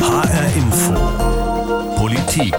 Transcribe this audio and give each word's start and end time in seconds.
HR 0.00 0.56
Info. 0.56 0.94
Politik. 1.96 2.54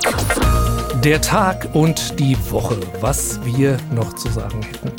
Der 1.03 1.19
Tag 1.21 1.69
und 1.73 2.19
die 2.19 2.37
Woche, 2.51 2.77
was 2.99 3.39
wir 3.43 3.77
noch 3.91 4.13
zu 4.13 4.29
sagen 4.29 4.61
hätten. 4.61 4.91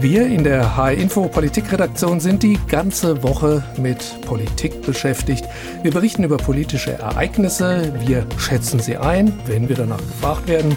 Wir 0.00 0.26
in 0.26 0.42
der 0.42 0.76
HR 0.76 0.92
Info 0.94 1.28
Politikredaktion 1.28 2.18
sind 2.18 2.42
die 2.42 2.58
ganze 2.66 3.22
Woche 3.22 3.62
mit 3.76 4.20
Politik 4.22 4.82
beschäftigt. 4.82 5.44
Wir 5.82 5.92
berichten 5.92 6.24
über 6.24 6.38
politische 6.38 6.94
Ereignisse, 6.94 7.92
wir 8.04 8.26
schätzen 8.36 8.80
sie 8.80 8.96
ein, 8.96 9.32
wenn 9.46 9.68
wir 9.68 9.76
danach 9.76 9.98
gefragt 9.98 10.48
werden. 10.48 10.76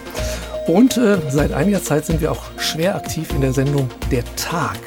Und 0.68 0.96
äh, 0.98 1.18
seit 1.30 1.54
einiger 1.54 1.82
Zeit 1.82 2.06
sind 2.06 2.22
wir 2.22 2.32
auch 2.32 2.44
schwer 2.58 2.96
aktiv 2.96 3.34
in 3.34 3.42
der 3.42 3.54
Sendung 3.54 3.90
Der 4.12 4.24
Tag. 4.36 4.78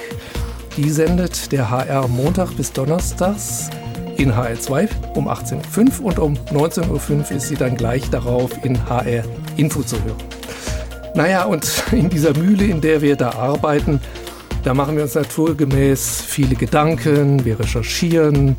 Die 0.77 0.89
sendet 0.89 1.51
der 1.51 1.69
HR 1.69 2.07
Montag 2.07 2.57
bis 2.57 2.73
Donnerstags 2.73 3.71
in 4.23 4.33
HR2 4.33 4.89
um 5.15 5.29
18.05 5.29 6.01
Uhr 6.01 6.07
und 6.07 6.19
um 6.19 6.35
19.05 6.53 6.89
Uhr 6.91 7.37
ist 7.37 7.49
sie 7.49 7.57
dann 7.57 7.77
gleich 7.77 8.09
darauf 8.11 8.51
in 8.65 8.79
HR 8.89 9.25
Info 9.57 9.83
zu 9.83 9.97
hören. 10.05 10.17
Naja, 11.15 11.45
und 11.45 11.83
in 11.93 12.09
dieser 12.09 12.37
Mühle, 12.37 12.65
in 12.65 12.81
der 12.81 13.03
wir 13.03 13.17
da 13.17 13.31
arbeiten, 13.33 14.01
da 14.65 14.75
machen 14.75 14.97
wir 14.97 15.03
uns 15.03 15.15
naturgemäß 15.15 16.23
viele 16.23 16.55
Gedanken, 16.55 17.45
wir 17.45 17.59
recherchieren, 17.59 18.57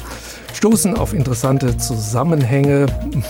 stoßen 0.54 0.96
auf 0.98 1.14
interessante 1.14 1.78
Zusammenhänge. 1.78 2.86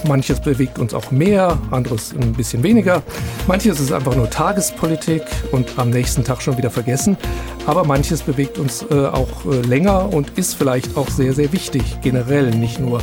Manches 0.08 0.40
bewegt 0.40 0.78
uns 0.80 0.94
auch 0.94 1.12
mehr, 1.12 1.58
anderes 1.72 2.14
ein 2.14 2.34
bisschen 2.34 2.64
weniger. 2.64 3.02
Manches 3.48 3.80
ist 3.80 3.92
einfach 3.92 4.16
nur 4.16 4.30
Tagespolitik 4.30 5.24
und 5.52 5.78
am 5.78 5.90
nächsten 5.90 6.24
Tag 6.24 6.42
schon 6.42 6.58
wieder 6.58 6.70
vergessen. 6.70 7.18
Aber 7.66 7.84
manches 7.86 8.22
bewegt 8.22 8.58
uns 8.58 8.86
äh, 8.92 9.08
auch 9.08 9.46
äh, 9.46 9.62
länger 9.62 10.14
und 10.14 10.38
ist 10.38 10.56
vielleicht 10.56 10.98
auch 10.98 11.10
sehr, 11.10 11.34
sehr 11.34 11.52
wichtig, 11.54 12.00
generell, 12.02 12.52
nicht 12.52 12.80
nur 12.80 13.02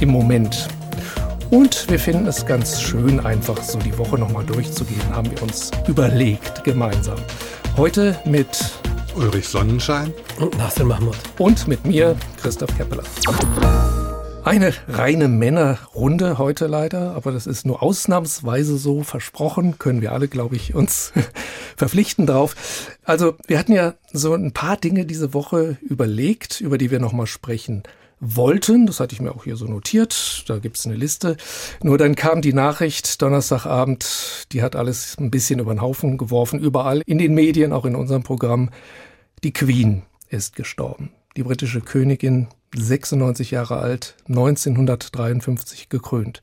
im 0.00 0.10
Moment. 0.10 0.68
Und 1.50 1.90
wir 1.90 1.98
finden 1.98 2.26
es 2.26 2.44
ganz 2.44 2.80
schön, 2.80 3.24
einfach 3.24 3.62
so 3.62 3.78
die 3.78 3.96
Woche 3.96 4.18
nochmal 4.18 4.44
durchzugehen, 4.44 5.02
haben 5.10 5.30
wir 5.30 5.42
uns 5.42 5.70
überlegt 5.86 6.62
gemeinsam. 6.62 7.16
Heute 7.76 8.18
mit 8.26 8.48
Ulrich 9.18 9.48
Sonnenschein 9.48 10.14
und 10.38 10.56
Nasser 10.58 10.84
Mahmoud. 10.84 11.16
Und 11.38 11.66
mit 11.66 11.84
mir, 11.84 12.16
Christoph 12.40 12.70
Keppeler. 12.76 13.02
Eine 14.44 14.72
reine 14.86 15.26
Männerrunde 15.26 16.38
heute 16.38 16.68
leider, 16.68 17.16
aber 17.16 17.32
das 17.32 17.48
ist 17.48 17.66
nur 17.66 17.82
ausnahmsweise 17.82 18.78
so 18.78 19.02
versprochen, 19.02 19.76
können 19.78 20.02
wir 20.02 20.12
alle, 20.12 20.28
glaube 20.28 20.54
ich, 20.54 20.72
uns 20.76 21.12
verpflichten 21.76 22.26
drauf. 22.26 22.54
Also 23.02 23.34
wir 23.48 23.58
hatten 23.58 23.72
ja 23.72 23.94
so 24.12 24.34
ein 24.34 24.52
paar 24.52 24.76
Dinge 24.76 25.04
diese 25.04 25.34
Woche 25.34 25.78
überlegt, 25.82 26.60
über 26.60 26.78
die 26.78 26.92
wir 26.92 27.00
nochmal 27.00 27.26
sprechen 27.26 27.82
wollten. 28.20 28.86
Das 28.86 29.00
hatte 29.00 29.14
ich 29.14 29.20
mir 29.20 29.32
auch 29.32 29.44
hier 29.44 29.56
so 29.56 29.66
notiert. 29.66 30.44
Da 30.46 30.58
gibt 30.58 30.78
es 30.78 30.86
eine 30.86 30.94
Liste. 30.94 31.36
Nur 31.82 31.98
dann 31.98 32.14
kam 32.14 32.40
die 32.40 32.52
Nachricht 32.52 33.20
Donnerstagabend, 33.20 34.46
die 34.52 34.62
hat 34.62 34.76
alles 34.76 35.16
ein 35.18 35.32
bisschen 35.32 35.58
über 35.58 35.74
den 35.74 35.82
Haufen 35.82 36.18
geworfen, 36.18 36.60
überall 36.60 37.02
in 37.04 37.18
den 37.18 37.34
Medien, 37.34 37.72
auch 37.72 37.84
in 37.84 37.96
unserem 37.96 38.22
Programm. 38.22 38.70
Die 39.44 39.52
Queen 39.52 40.02
ist 40.28 40.56
gestorben. 40.56 41.10
Die 41.36 41.44
britische 41.44 41.80
Königin, 41.80 42.48
96 42.74 43.52
Jahre 43.52 43.78
alt, 43.78 44.16
1953 44.28 45.88
gekrönt. 45.88 46.42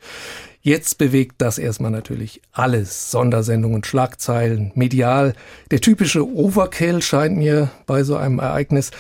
Jetzt 0.61 0.97
bewegt 0.97 1.35
das 1.39 1.57
erstmal 1.57 1.91
natürlich 1.91 2.41
alles. 2.51 3.11
Sondersendungen, 3.11 3.83
Schlagzeilen, 3.83 4.71
medial. 4.75 5.35
Der 5.71 5.81
typische 5.81 6.27
Overkill 6.27 7.01
scheint 7.01 7.37
mir 7.37 7.69
bei 7.85 8.03
so 8.03 8.15
einem 8.15 8.39
Ereignis. 8.39 8.91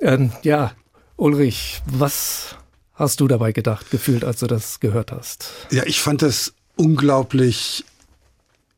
Ähm, 0.00 0.32
ja, 0.42 0.72
Ulrich, 1.16 1.82
was 1.86 2.56
hast 2.94 3.20
du 3.20 3.28
dabei 3.28 3.52
gedacht, 3.52 3.90
gefühlt, 3.90 4.24
als 4.24 4.40
du 4.40 4.46
das 4.46 4.80
gehört 4.80 5.12
hast? 5.12 5.50
Ja, 5.70 5.82
ich 5.84 6.00
fand 6.00 6.22
das 6.22 6.54
unglaublich 6.76 7.84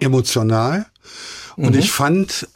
emotional. 0.01 0.87
Und 1.57 1.75
mhm. 1.75 1.79
ich 1.79 1.93
fand 1.93 2.49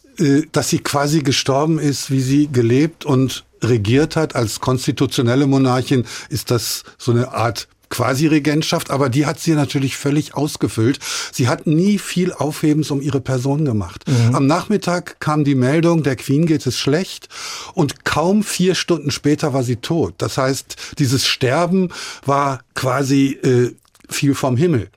dass 0.52 0.70
sie 0.70 0.78
quasi 0.78 1.20
gestorben 1.20 1.78
ist, 1.78 2.10
wie 2.10 2.20
sie 2.20 2.48
gelebt 2.50 3.04
und 3.04 3.44
regiert 3.62 4.16
hat. 4.16 4.34
Als 4.34 4.60
konstitutionelle 4.60 5.46
Monarchin 5.46 6.04
ist 6.28 6.50
das 6.50 6.84
so 6.98 7.12
eine 7.12 7.32
Art 7.32 7.68
Quasi-Regentschaft, 7.88 8.90
aber 8.90 9.08
die 9.08 9.26
hat 9.26 9.38
sie 9.38 9.52
natürlich 9.52 9.96
völlig 9.96 10.34
ausgefüllt. 10.34 10.98
Sie 11.30 11.46
hat 11.46 11.66
nie 11.68 11.98
viel 11.98 12.32
Aufhebens 12.32 12.90
um 12.90 13.00
ihre 13.00 13.20
Person 13.20 13.64
gemacht. 13.64 14.04
Mhm. 14.08 14.34
Am 14.34 14.46
Nachmittag 14.46 15.20
kam 15.20 15.44
die 15.44 15.54
Meldung, 15.54 16.02
der 16.02 16.16
Queen 16.16 16.46
geht 16.46 16.66
es 16.66 16.78
schlecht 16.78 17.28
und 17.74 18.04
kaum 18.04 18.42
vier 18.42 18.74
Stunden 18.74 19.12
später 19.12 19.52
war 19.52 19.62
sie 19.62 19.76
tot. 19.76 20.14
Das 20.18 20.36
heißt, 20.36 20.76
dieses 20.98 21.26
Sterben 21.26 21.90
war 22.24 22.60
quasi 22.74 23.38
äh, 23.42 23.72
viel 24.08 24.34
vom 24.34 24.56
Himmel. 24.56 24.88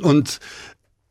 Und 0.00 0.40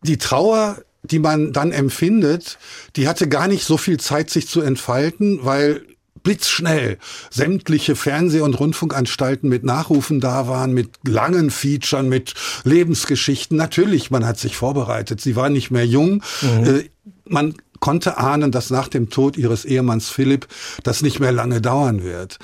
die 0.04 0.18
Trauer 0.18 0.80
die 1.04 1.20
man 1.20 1.52
dann 1.52 1.72
empfindet, 1.72 2.58
die 2.96 3.08
hatte 3.08 3.28
gar 3.28 3.48
nicht 3.48 3.64
so 3.64 3.78
viel 3.78 4.00
Zeit, 4.00 4.30
sich 4.30 4.48
zu 4.48 4.62
entfalten, 4.62 5.40
weil 5.44 5.84
blitzschnell 6.24 6.98
sämtliche 7.30 7.96
Fernseh- 7.96 8.42
und 8.42 8.60
Rundfunkanstalten 8.60 9.50
mit 9.50 9.64
Nachrufen 9.64 10.20
da 10.20 10.48
waren, 10.48 10.74
mit 10.74 10.92
langen 11.08 11.50
Featuren, 11.50 12.10
mit 12.10 12.36
Lebensgeschichten. 12.64 13.58
Natürlich, 13.58 14.12
man 14.12 14.26
hat 14.26 14.38
sich 14.38 14.56
vorbereitet. 14.56 15.22
Sie 15.22 15.36
war 15.36 15.50
nicht 15.50 15.72
mehr 15.72 15.86
jung. 15.86 16.24
Mhm. 16.42 16.64
Äh, 16.64 16.90
man 17.26 17.56
konnte 17.80 18.18
ahnen, 18.18 18.52
dass 18.52 18.70
nach 18.70 18.88
dem 18.88 19.10
Tod 19.10 19.38
ihres 19.38 19.66
Ehemanns 19.66 20.10
Philipp 20.10 20.48
das 20.84 21.02
nicht 21.02 21.20
mehr 21.20 21.32
lange 21.32 21.62
dauern 21.62 22.04
wird. 22.04 22.38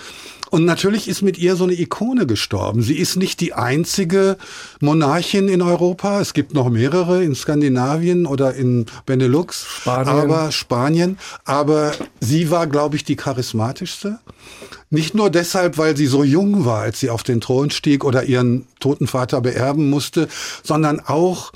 Und 0.50 0.66
natürlich 0.66 1.08
ist 1.08 1.22
mit 1.22 1.38
ihr 1.38 1.56
so 1.56 1.66
eine 1.66 1.74
Ikone 1.74 2.26
gestorben. 2.26 2.82
Sie 2.82 2.98
ist 2.98 3.16
nicht 3.16 3.40
die 3.42 3.54
einzige 3.54 4.38
Monarchin 4.80 5.48
in 5.48 5.62
Europa. 5.62 6.22
Es 6.22 6.34
gibt 6.34 6.54
noch 6.54 6.70
mehrere 6.70 7.24
in 7.24 7.36
Skandinavien 7.36 8.26
oder 8.26 8.54
in 8.54 8.86
Benelux, 9.06 9.66
Spanien. 9.66 10.08
aber 10.08 10.52
Spanien. 10.52 11.18
Aber 11.46 11.94
sie 12.20 12.50
war, 12.50 12.68
glaube 12.68 12.96
ich, 12.96 13.04
die 13.04 13.16
charismatischste. 13.16 14.20
Nicht 14.90 15.16
nur 15.16 15.30
deshalb, 15.30 15.78
weil 15.78 15.98
sie 15.98 16.08
so 16.08 16.24
jung 16.24 16.66
war, 16.66 16.82
als 16.82 17.00
sie 17.00 17.10
auf 17.10 17.24
den 17.24 17.42
Thron 17.42 17.70
stieg 17.70 18.06
oder 18.06 18.24
ihren 18.24 18.68
toten 18.80 19.08
Vater 19.08 19.42
beerben 19.42 19.90
musste, 19.90 20.30
sondern 20.64 21.02
auch, 21.02 21.52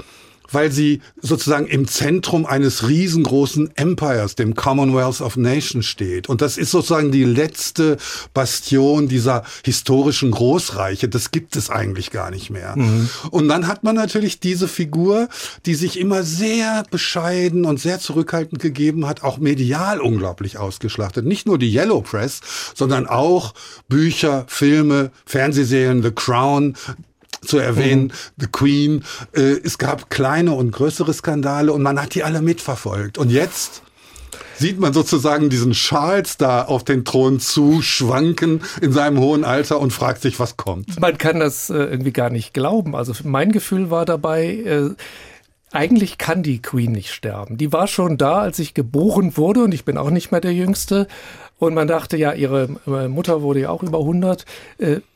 weil 0.51 0.71
sie 0.71 1.01
sozusagen 1.21 1.67
im 1.67 1.87
Zentrum 1.87 2.45
eines 2.45 2.87
riesengroßen 2.87 3.75
Empires, 3.75 4.35
dem 4.35 4.55
Commonwealth 4.55 5.21
of 5.21 5.37
Nations 5.37 5.85
steht. 5.85 6.29
Und 6.29 6.41
das 6.41 6.57
ist 6.57 6.71
sozusagen 6.71 7.11
die 7.11 7.23
letzte 7.23 7.97
Bastion 8.33 9.07
dieser 9.07 9.43
historischen 9.63 10.31
Großreiche. 10.31 11.09
Das 11.09 11.31
gibt 11.31 11.55
es 11.55 11.69
eigentlich 11.69 12.11
gar 12.11 12.31
nicht 12.31 12.49
mehr. 12.49 12.75
Mhm. 12.75 13.09
Und 13.31 13.47
dann 13.47 13.67
hat 13.67 13.83
man 13.83 13.95
natürlich 13.95 14.39
diese 14.39 14.67
Figur, 14.67 15.29
die 15.65 15.75
sich 15.75 15.99
immer 15.99 16.23
sehr 16.23 16.83
bescheiden 16.91 17.65
und 17.65 17.79
sehr 17.79 17.99
zurückhaltend 17.99 18.61
gegeben 18.61 19.07
hat, 19.07 19.23
auch 19.23 19.37
medial 19.37 19.99
unglaublich 19.99 20.57
ausgeschlachtet. 20.57 21.25
Nicht 21.25 21.45
nur 21.45 21.57
die 21.57 21.73
Yellow 21.73 22.01
Press, 22.01 22.41
sondern 22.75 23.07
auch 23.07 23.53
Bücher, 23.87 24.45
Filme, 24.47 25.11
Fernsehserien, 25.25 26.03
The 26.03 26.11
Crown, 26.11 26.75
zu 27.41 27.57
erwähnen, 27.57 28.03
mhm. 28.03 28.11
The 28.37 28.47
Queen. 28.51 29.03
Äh, 29.33 29.57
es 29.63 29.77
gab 29.77 30.09
kleine 30.09 30.53
und 30.53 30.71
größere 30.71 31.13
Skandale 31.13 31.73
und 31.73 31.81
man 31.81 32.01
hat 32.01 32.15
die 32.15 32.23
alle 32.23 32.41
mitverfolgt. 32.41 33.17
Und 33.17 33.29
jetzt 33.29 33.81
sieht 34.57 34.79
man 34.79 34.93
sozusagen 34.93 35.49
diesen 35.49 35.71
Charles 35.71 36.37
da 36.37 36.63
auf 36.63 36.83
den 36.83 37.03
Thron 37.03 37.39
zuschwanken 37.39 38.61
in 38.81 38.91
seinem 38.91 39.19
hohen 39.19 39.43
Alter 39.43 39.79
und 39.79 39.91
fragt 39.91 40.21
sich, 40.21 40.39
was 40.39 40.55
kommt. 40.55 40.99
Man 40.99 41.17
kann 41.17 41.39
das 41.39 41.69
äh, 41.69 41.77
irgendwie 41.77 42.13
gar 42.13 42.29
nicht 42.29 42.53
glauben. 42.53 42.95
Also 42.95 43.13
mein 43.23 43.51
Gefühl 43.51 43.89
war 43.89 44.05
dabei, 44.05 44.45
äh, 44.45 44.89
eigentlich 45.71 46.17
kann 46.17 46.43
die 46.43 46.61
Queen 46.61 46.91
nicht 46.91 47.11
sterben. 47.11 47.57
Die 47.57 47.73
war 47.73 47.87
schon 47.87 48.17
da, 48.17 48.39
als 48.39 48.59
ich 48.59 48.73
geboren 48.73 49.37
wurde 49.37 49.63
und 49.63 49.73
ich 49.73 49.85
bin 49.85 49.97
auch 49.97 50.09
nicht 50.09 50.31
mehr 50.31 50.41
der 50.41 50.53
Jüngste. 50.53 51.07
Und 51.57 51.73
man 51.73 51.87
dachte, 51.87 52.17
ja, 52.17 52.33
ihre 52.33 52.69
äh, 52.87 53.07
Mutter 53.07 53.41
wurde 53.41 53.61
ja 53.61 53.69
auch 53.69 53.83
über 53.83 53.99
100 53.99 54.45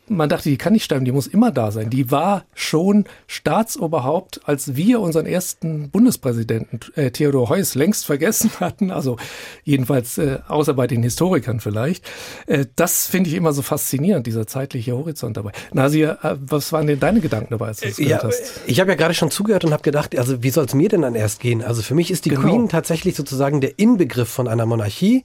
man 0.08 0.30
dachte, 0.30 0.50
die 0.50 0.58
kann 0.58 0.74
nicht 0.74 0.84
sterben, 0.84 1.06
die 1.06 1.12
muss 1.12 1.28
immer 1.28 1.52
da 1.52 1.72
sein. 1.72 1.90
Die 1.90 2.12
war 2.12 2.46
schon 2.54 3.06
Staatsoberhaupt, 3.28 4.41
als 4.46 4.76
wir 4.76 5.00
unseren 5.00 5.26
ersten 5.26 5.90
Bundespräsidenten 5.90 6.79
äh, 6.96 7.12
Theodor 7.12 7.50
Heuss 7.50 7.76
längst 7.76 8.06
vergessen 8.06 8.52
hatten, 8.59 8.91
also 8.91 9.18
jedenfalls 9.64 10.18
äh, 10.18 10.40
außer 10.47 10.74
bei 10.74 10.88
den 10.88 11.03
Historikern 11.03 11.59
vielleicht. 11.59 12.06
Äh, 12.47 12.66
das 12.76 13.08
finde 13.08 13.29
ich 13.29 13.35
immer 13.35 13.53
so 13.53 13.62
faszinierend, 13.62 14.28
dieser 14.28 14.47
zeitliche 14.47 14.94
Horizont 14.94 15.38
dabei. 15.38 15.52
Nasir, 15.74 16.20
äh, 16.24 16.35
was 16.40 16.72
waren 16.72 16.88
denn 16.88 17.00
deine 17.00 17.22
Gedanken 17.22 17.52
dabei, 17.52 17.68
als 17.68 17.79
du 17.79 17.88
das 17.88 17.97
gehört 17.97 18.24
ja, 18.24 18.28
hast? 18.28 18.62
Ich 18.68 18.79
habe 18.79 18.91
ja 18.91 18.96
gerade 18.96 19.14
schon 19.14 19.32
zugehört 19.32 19.66
und 19.66 19.72
habe 19.72 19.84
gedacht, 19.84 20.18
also 20.18 20.44
wie 20.44 20.50
soll 20.50 20.66
es 20.66 20.74
mir 20.74 20.90
denn 20.90 21.02
dann 21.02 21.16
erst 21.16 21.40
gehen? 21.40 21.64
Also 21.64 21.82
für 21.82 21.96
mich 21.96 22.12
ist 22.12 22.26
die 22.26 22.29
genau. 22.29 22.41
Queen 22.41 22.70
tatsächlich 22.70 23.16
sozusagen 23.16 23.62
der 23.62 23.79
Inbegriff 23.79 24.29
von 24.29 24.47
einer 24.47 24.66
Monarchie. 24.66 25.24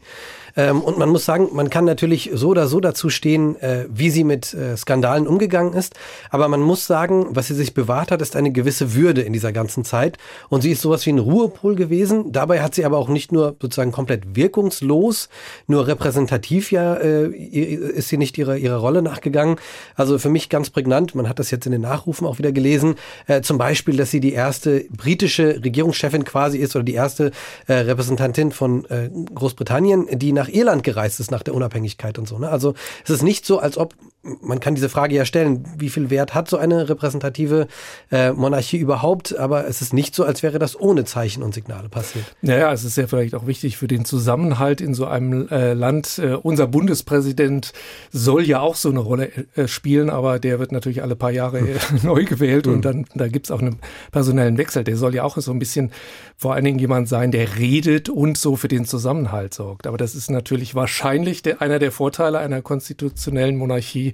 Ähm, 0.57 0.81
und 0.81 0.99
man 0.99 1.09
muss 1.09 1.25
sagen, 1.25 1.49
man 1.53 1.71
kann 1.71 1.85
natürlich 1.85 2.31
so 2.35 2.49
oder 2.49 2.67
so 2.67 2.81
dazu 2.81 3.11
stehen, 3.11 3.61
äh, 3.61 3.87
wie 3.89 4.11
sie 4.11 4.25
mit 4.25 4.55
äh, 4.71 4.77
Skandalen 4.77 5.27
umgegangen 5.27 5.73
ist. 5.73 5.95
Aber 6.31 6.49
man 6.49 6.61
muss 6.61 6.87
sagen, 6.87 7.27
was 7.31 7.49
sie 7.49 7.55
sich 7.55 7.75
bewahrt 7.75 8.11
hat, 8.11 8.23
ist 8.23 8.37
eine 8.37 8.53
gewisse 8.53 8.95
Würde 8.95 9.23
in 9.23 9.33
dieser 9.33 9.53
ganzen 9.53 9.85
Zeit. 9.85 10.19
Und 10.49 10.63
sie 10.63 10.71
ist 10.71 10.83
sowas 10.83 11.05
wie 11.07 11.11
ein 11.11 11.19
Ruhepol 11.19 11.75
gewesen. 11.75 12.33
Dabei 12.33 12.63
hat 12.63 12.75
sie 12.75 12.85
aber 12.85 12.99
auch 12.99 13.09
nicht 13.09 13.33
nur 13.33 13.57
sozusagen 13.61 13.93
komplett 13.93 14.37
wirkungslos, 14.37 15.29
nur 15.67 15.87
repräsentativ 15.87 16.73
ja 16.73 16.95
äh, 16.95 17.29
ist 17.29 18.09
sie 18.09 18.17
nicht 18.17 18.39
ihrer, 18.39 18.57
ihrer 18.57 18.77
Rolle 18.77 19.03
nachgegangen. 19.03 19.57
Also 19.95 20.19
für 20.19 20.31
mich 20.31 20.49
ganz 20.49 20.71
prägnant, 20.71 21.15
man 21.15 21.29
hat 21.29 21.39
das 21.39 21.51
jetzt 21.51 21.67
in 21.67 21.73
den 21.73 21.83
Nachrufen 21.83 22.27
auch 22.27 22.39
wieder 22.39 22.53
gelesen, 22.53 22.95
äh, 23.27 23.41
zum 23.43 23.59
Beispiel, 23.59 23.97
dass 23.97 24.11
sie 24.11 24.21
die 24.21 24.33
erste 24.33 24.85
britische 24.91 25.63
Regierungschefin 25.65 26.25
quasi 26.25 26.59
ist 26.59 26.77
oder 26.77 26.85
die 26.85 26.95
erste 26.95 27.33
äh, 27.67 27.75
Repräsentantin 27.75 28.53
von 28.53 28.85
äh, 28.87 29.11
Großbritannien, 29.35 30.07
die 30.19 30.33
nach 30.33 30.49
Irland 30.49 30.83
gereist 30.83 31.21
ist 31.21 31.31
nach 31.31 31.43
der 31.43 31.55
Unabhängigkeit 31.55 32.19
und 32.19 32.29
so. 32.29 32.39
Ne? 32.39 32.49
Also 32.49 32.75
es 33.05 33.11
ist 33.11 33.23
nicht 33.23 33.47
so, 33.47 33.59
als 33.59 33.79
ob 33.79 33.95
man 34.23 34.61
kann 34.61 34.75
diese 34.75 34.91
Frage 34.91 35.15
ja 35.15 35.25
stellen, 35.25 35.65
wie 35.79 35.89
viel 35.89 36.11
Wert 36.11 36.35
hat 36.35 36.49
so 36.49 36.59
eine 36.59 36.89
repräsentative 36.89 37.69
äh, 38.11 38.33
Monarchie 38.33 38.77
überhaupt, 38.77 39.37
aber 39.37 39.67
es 39.67 39.81
ist 39.81 39.95
nicht 39.95 40.15
so, 40.15 40.25
als 40.25 40.43
wäre 40.43 40.59
das 40.59 40.79
ohne 40.79 41.05
Zeichen 41.05 41.43
und 41.43 41.55
Signale 41.55 41.89
passiert. 41.89 42.25
Naja, 42.43 42.71
es 42.73 42.85
ist 42.85 42.97
ja 42.97 43.07
vielleicht 43.07 43.35
auch 43.35 43.47
wichtig 43.47 43.79
für 43.79 43.89
den 43.89 44.05
Zusammenhalt 44.05 44.83
in 44.83 44.93
so 44.93 45.07
einem 45.07 45.49
äh, 45.49 45.73
Land. 45.73 46.19
Äh, 46.19 46.35
unser 46.35 46.67
Bundespräsident 46.67 47.73
soll 48.11 48.45
ja 48.45 48.61
auch 48.61 48.75
so 48.75 48.91
eine 48.91 49.01
Rolle 49.01 49.31
äh, 49.55 49.67
spielen, 49.67 50.11
aber 50.11 50.39
der 50.39 50.59
wird 50.59 50.73
natürlich 50.73 51.03
alle 51.03 51.17
paar 51.17 51.31
Jahre 51.31 51.61
äh, 51.61 51.79
neu 52.03 52.25
gewählt 52.25 52.67
und 52.67 52.85
dann 52.85 53.07
da 53.15 53.29
gibt's 53.29 53.51
auch 53.51 53.61
einen 53.61 53.79
personellen 54.13 54.59
Wechsel. 54.59 54.85
Der 54.85 54.97
soll 54.97 55.15
ja 55.15 55.25
auch 55.25 55.39
so 55.39 55.51
ein 55.51 55.59
bisschen 55.59 55.93
vor 56.37 56.55
allen 56.55 56.65
Dingen 56.65 56.79
jemand 56.79 57.09
sein, 57.09 57.33
der 57.33 57.57
redet 57.57 58.09
und 58.09 58.39
so 58.39 58.57
für 58.57 58.69
den 58.69 58.85
Zusammenhalt 58.85 59.55
sorgt. 59.55 59.87
Aber 59.87 59.97
das 59.97 60.15
ist 60.15 60.31
natürlich 60.31 60.75
wahrscheinlich 60.75 61.43
der, 61.43 61.61
einer 61.63 61.79
der 61.79 61.93
Vorteile 61.93 62.39
einer 62.39 62.63
konstitutionellen 62.63 63.57
Monarchie, 63.57 64.10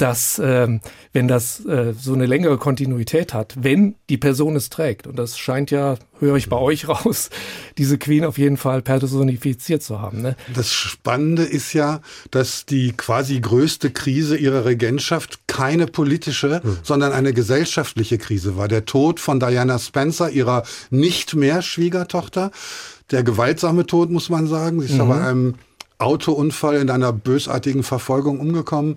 dass 0.00 0.40
ähm, 0.42 0.80
wenn 1.12 1.28
das 1.28 1.64
äh, 1.66 1.92
so 1.98 2.14
eine 2.14 2.24
längere 2.24 2.56
Kontinuität 2.56 3.34
hat, 3.34 3.54
wenn 3.60 3.96
die 4.08 4.16
Person 4.16 4.56
es 4.56 4.70
trägt, 4.70 5.06
und 5.06 5.18
das 5.18 5.38
scheint 5.38 5.70
ja, 5.70 5.96
höre 6.18 6.36
ich 6.36 6.48
bei 6.48 6.56
euch 6.56 6.88
raus, 6.88 7.28
diese 7.78 7.98
Queen 7.98 8.24
auf 8.24 8.38
jeden 8.38 8.56
Fall 8.56 8.80
personifiziert 8.80 9.82
zu 9.82 10.00
haben. 10.00 10.22
Ne? 10.22 10.36
Das 10.54 10.72
Spannende 10.72 11.42
ist 11.42 11.74
ja, 11.74 12.00
dass 12.30 12.64
die 12.64 12.92
quasi 12.92 13.40
größte 13.40 13.90
Krise 13.90 14.36
ihrer 14.36 14.64
Regentschaft 14.64 15.46
keine 15.46 15.86
politische, 15.86 16.62
hm. 16.62 16.78
sondern 16.82 17.12
eine 17.12 17.34
gesellschaftliche 17.34 18.16
Krise 18.16 18.56
war. 18.56 18.68
Der 18.68 18.86
Tod 18.86 19.20
von 19.20 19.38
Diana 19.38 19.78
Spencer, 19.78 20.30
ihrer 20.30 20.62
nicht 20.90 21.34
mehr 21.34 21.60
Schwiegertochter, 21.60 22.52
der 23.10 23.22
gewaltsame 23.22 23.86
Tod, 23.86 24.10
muss 24.10 24.30
man 24.30 24.46
sagen. 24.46 24.80
Sie 24.80 24.86
ist 24.86 24.94
mhm. 24.94 25.00
aber 25.00 25.24
einem 25.24 25.54
Autounfall 26.00 26.76
in 26.76 26.90
einer 26.90 27.12
bösartigen 27.12 27.82
Verfolgung 27.82 28.40
umgekommen. 28.40 28.96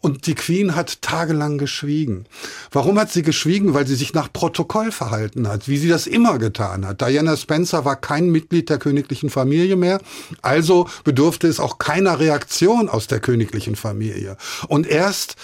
Und 0.00 0.26
die 0.26 0.34
Queen 0.34 0.74
hat 0.74 1.02
tagelang 1.02 1.58
geschwiegen. 1.58 2.26
Warum 2.70 2.98
hat 2.98 3.10
sie 3.10 3.22
geschwiegen? 3.22 3.74
Weil 3.74 3.86
sie 3.86 3.94
sich 3.94 4.14
nach 4.14 4.32
Protokoll 4.32 4.92
verhalten 4.92 5.48
hat, 5.48 5.68
wie 5.68 5.78
sie 5.78 5.88
das 5.88 6.06
immer 6.06 6.38
getan 6.38 6.86
hat. 6.86 7.00
Diana 7.00 7.36
Spencer 7.36 7.84
war 7.84 7.96
kein 7.96 8.30
Mitglied 8.30 8.68
der 8.70 8.78
königlichen 8.78 9.30
Familie 9.30 9.76
mehr, 9.76 10.00
also 10.42 10.88
bedurfte 11.04 11.48
es 11.48 11.60
auch 11.60 11.78
keiner 11.78 12.18
Reaktion 12.20 12.88
aus 12.88 13.06
der 13.06 13.20
königlichen 13.20 13.76
Familie. 13.76 14.36
Und 14.68 14.86
erst 14.86 15.36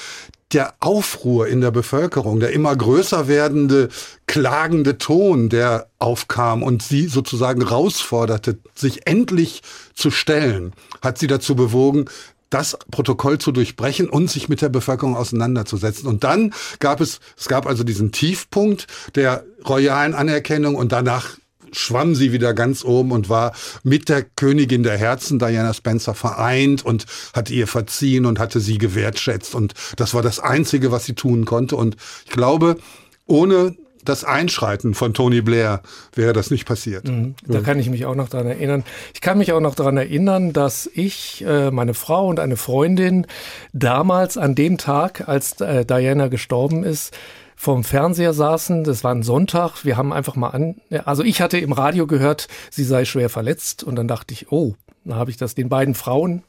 der 0.53 0.75
Aufruhr 0.81 1.47
in 1.49 1.61
der 1.61 1.71
Bevölkerung, 1.71 2.41
der 2.41 2.53
immer 2.53 2.75
größer 2.75 3.29
werdende, 3.29 3.89
klagende 4.29 4.99
Ton, 4.99 5.49
der 5.49 5.89
aufkam 5.99 6.63
und 6.63 6.83
sie 6.83 7.09
sozusagen 7.09 7.63
herausforderte, 7.63 8.59
sich 8.77 9.07
endlich 9.07 9.63
zu 9.95 10.13
stellen, 10.13 10.73
hat 11.03 11.19
sie 11.19 11.27
dazu 11.27 11.57
bewogen, 11.57 12.05
das 12.51 12.79
Protokoll 12.91 13.39
zu 13.39 13.53
durchbrechen 13.53 14.09
und 14.09 14.31
sich 14.31 14.49
mit 14.49 14.63
der 14.63 14.69
Bevölkerung 14.69 15.17
auseinanderzusetzen. 15.17 16.07
Und 16.07 16.25
dann 16.25 16.55
gab 16.79 17.01
es, 17.01 17.21
es 17.37 17.49
gab 17.49 17.67
also 17.67 17.85
diesen 17.85 18.13
Tiefpunkt 18.13 18.87
der 19.17 19.45
royalen 19.67 20.15
Anerkennung 20.15 20.77
und 20.77 20.93
danach 20.93 21.37
schwamm 21.73 22.15
sie 22.15 22.33
wieder 22.33 22.55
ganz 22.55 22.85
oben 22.85 23.13
und 23.13 23.29
war 23.29 23.53
mit 23.83 24.09
der 24.09 24.23
Königin 24.23 24.83
der 24.83 24.97
Herzen, 24.97 25.39
Diana 25.39 25.75
Spencer, 25.75 26.15
vereint 26.15 26.85
und 26.85 27.07
hatte 27.35 27.53
ihr 27.53 27.67
verziehen 27.67 28.25
und 28.25 28.39
hatte 28.39 28.61
sie 28.61 28.79
gewertschätzt. 28.79 29.55
Und 29.55 29.75
das 29.97 30.15
war 30.15 30.23
das 30.23 30.39
Einzige, 30.39 30.93
was 30.93 31.05
sie 31.05 31.15
tun 31.15 31.45
konnte. 31.45 31.77
Und 31.77 31.97
ich 32.25 32.33
glaube, 32.33 32.79
ohne 33.27 33.77
das 34.09 34.25
Einschreiten 34.25 34.95
von 34.95 35.15
Tony 35.15 35.43
Blair 35.43 35.83
wäre 36.15 36.33
das 36.33 36.51
nicht 36.51 36.67
passiert. 36.67 37.09
Mhm, 37.09 37.35
da 37.47 37.61
kann 37.61 37.79
ich 37.79 37.91
mich 37.91 38.07
auch 38.07 38.15
noch 38.15 38.29
daran 38.29 38.47
erinnern. 38.47 38.85
Ich 39.15 39.21
kann 39.21 39.39
mich 39.39 39.53
auch 39.53 39.61
noch 39.61 39.75
daran 39.75 39.97
erinnern, 39.97 40.53
dass 40.53 40.89
ich, 40.93 41.45
äh, 41.47 41.71
meine 41.71 41.95
Frau 41.95 42.27
und 42.29 42.41
eine 42.41 42.57
Freundin 42.57 43.27
damals 43.73 44.37
an 44.37 44.55
dem 44.55 44.79
Tag, 44.79 45.29
als 45.29 45.61
äh, 45.61 45.85
Diana 45.85 46.29
gestorben 46.29 46.85
ist, 46.85 47.17
vorm 47.57 47.85
Fernseher 47.85 48.33
saßen. 48.33 48.85
Das 48.85 49.05
war 49.05 49.15
ein 49.15 49.23
Sonntag. 49.25 49.85
Wir 49.85 49.97
haben 49.97 50.13
einfach 50.13 50.37
mal 50.37 50.51
an. 50.51 50.77
Also 51.05 51.25
ich 51.25 51.41
hatte 51.41 51.59
im 51.59 51.73
Radio 51.73 52.07
gehört, 52.07 52.49
sie 52.71 52.85
sei 52.85 53.05
schwer 53.05 53.29
verletzt. 53.29 53.83
Und 53.83 53.97
dann 53.97 54.09
dachte 54.09 54.33
ich, 54.33 54.53
oh, 54.53 54.75
dann 55.05 55.17
habe 55.17 55.31
ich 55.31 55.37
das 55.37 55.55
den 55.55 55.69
beiden 55.69 55.95
Frauen, 55.95 56.45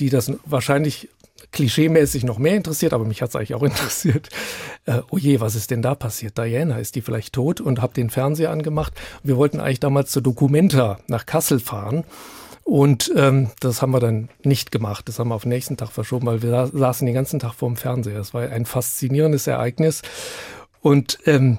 die 0.00 0.08
das 0.08 0.32
wahrscheinlich 0.46 1.10
klischeemäßig 1.52 2.24
noch 2.24 2.38
mehr 2.38 2.56
interessiert, 2.56 2.92
aber 2.92 3.04
mich 3.04 3.22
hat 3.22 3.30
es 3.30 3.36
eigentlich 3.36 3.54
auch 3.54 3.62
interessiert. 3.64 4.28
Äh, 4.86 5.00
oh 5.10 5.18
je, 5.18 5.40
was 5.40 5.54
ist 5.54 5.70
denn 5.70 5.82
da 5.82 5.94
passiert? 5.94 6.38
Diana, 6.38 6.78
ist 6.78 6.94
die 6.94 7.00
vielleicht 7.00 7.34
tot? 7.34 7.60
Und 7.60 7.80
habe 7.82 7.94
den 7.94 8.10
Fernseher 8.10 8.50
angemacht. 8.50 8.92
Wir 9.22 9.36
wollten 9.36 9.60
eigentlich 9.60 9.80
damals 9.80 10.10
zur 10.10 10.22
Documenta 10.22 10.98
nach 11.06 11.26
Kassel 11.26 11.60
fahren. 11.60 12.04
Und 12.64 13.10
ähm, 13.16 13.50
das 13.60 13.80
haben 13.80 13.92
wir 13.92 14.00
dann 14.00 14.28
nicht 14.44 14.70
gemacht. 14.70 15.08
Das 15.08 15.18
haben 15.18 15.28
wir 15.28 15.34
auf 15.34 15.42
den 15.42 15.48
nächsten 15.48 15.78
Tag 15.78 15.90
verschoben, 15.90 16.26
weil 16.26 16.42
wir 16.42 16.66
saßen 16.66 17.06
den 17.06 17.14
ganzen 17.14 17.38
Tag 17.38 17.54
vorm 17.54 17.76
Fernseher. 17.76 18.18
Das 18.18 18.34
war 18.34 18.42
ein 18.42 18.66
faszinierendes 18.66 19.46
Ereignis. 19.46 20.02
Und 20.80 21.18
ähm, 21.24 21.58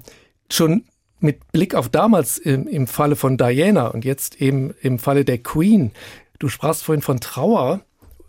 schon 0.51 0.83
mit 1.19 1.51
Blick 1.51 1.75
auf 1.75 1.89
damals 1.89 2.37
im, 2.37 2.67
im 2.67 2.87
Falle 2.87 3.15
von 3.15 3.37
Diana 3.37 3.87
und 3.87 4.05
jetzt 4.05 4.39
eben 4.41 4.73
im 4.81 4.99
Falle 4.99 5.25
der 5.25 5.39
Queen. 5.39 5.91
Du 6.37 6.47
sprachst 6.47 6.83
vorhin 6.83 7.01
von 7.01 7.19
Trauer, 7.19 7.81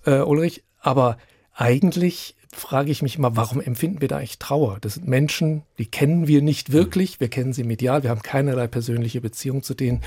äh, 0.05 0.20
Ulrich, 0.20 0.64
aber 0.81 1.19
eigentlich 1.61 2.35
frage 2.53 2.91
ich 2.91 3.03
mich 3.03 3.17
immer, 3.17 3.37
warum 3.37 3.61
empfinden 3.61 4.01
wir 4.01 4.09
da 4.09 4.17
eigentlich 4.17 4.39
Trauer? 4.39 4.79
Das 4.81 4.95
sind 4.95 5.07
Menschen, 5.07 5.62
die 5.79 5.87
kennen 5.87 6.27
wir 6.27 6.43
nicht 6.43 6.73
wirklich, 6.73 7.21
wir 7.21 7.29
kennen 7.29 7.53
sie 7.53 7.62
medial, 7.62 8.03
wir 8.03 8.11
haben 8.11 8.23
keinerlei 8.23 8.67
persönliche 8.67 9.21
Beziehung 9.21 9.62
zu 9.62 9.75
denen, 9.75 10.01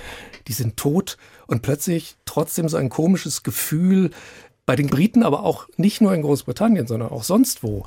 die 0.48 0.54
sind 0.54 0.76
tot. 0.76 1.18
Und 1.48 1.62
plötzlich 1.62 2.16
trotzdem 2.26 2.68
so 2.68 2.78
ein 2.78 2.90
komisches 2.90 3.44
Gefühl, 3.44 4.10
bei 4.66 4.76
den 4.76 4.88
Briten, 4.88 5.24
aber 5.24 5.44
auch 5.44 5.68
nicht 5.78 6.02
nur 6.02 6.14
in 6.14 6.22
Großbritannien, 6.22 6.88
sondern 6.88 7.10
auch 7.10 7.24
sonst 7.24 7.64
wo, 7.64 7.86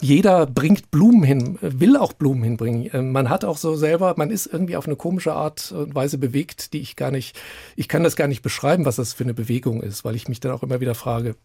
jeder 0.00 0.46
bringt 0.46 0.90
Blumen 0.90 1.22
hin, 1.22 1.58
will 1.60 1.96
auch 1.96 2.12
Blumen 2.12 2.42
hinbringen. 2.42 2.90
Ähm, 2.92 3.12
man 3.12 3.28
hat 3.28 3.44
auch 3.44 3.56
so 3.56 3.76
selber, 3.76 4.14
man 4.16 4.30
ist 4.30 4.46
irgendwie 4.46 4.76
auf 4.76 4.86
eine 4.86 4.96
komische 4.96 5.32
Art 5.32 5.72
und 5.72 5.94
Weise 5.94 6.18
bewegt, 6.18 6.72
die 6.72 6.80
ich 6.80 6.96
gar 6.96 7.10
nicht, 7.10 7.38
ich 7.76 7.88
kann 7.88 8.02
das 8.02 8.16
gar 8.16 8.28
nicht 8.28 8.42
beschreiben, 8.42 8.84
was 8.84 8.96
das 8.96 9.12
für 9.12 9.24
eine 9.24 9.34
Bewegung 9.34 9.82
ist, 9.82 10.04
weil 10.04 10.16
ich 10.16 10.28
mich 10.28 10.40
dann 10.40 10.52
auch 10.52 10.62
immer 10.62 10.80
wieder 10.80 10.94
frage, 10.94 11.36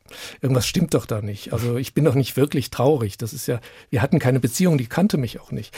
irgendwas 0.41 0.67
stimmt 0.67 0.93
doch 0.93 1.05
da 1.05 1.21
nicht. 1.21 1.53
Also 1.53 1.77
ich 1.77 1.93
bin 1.93 2.05
doch 2.05 2.15
nicht 2.15 2.37
wirklich 2.37 2.69
traurig. 2.69 3.17
Das 3.17 3.33
ist 3.33 3.47
ja, 3.47 3.59
wir 3.89 4.01
hatten 4.01 4.19
keine 4.19 4.39
Beziehung, 4.39 4.77
die 4.77 4.87
kannte 4.87 5.17
mich 5.17 5.39
auch 5.39 5.51
nicht. 5.51 5.75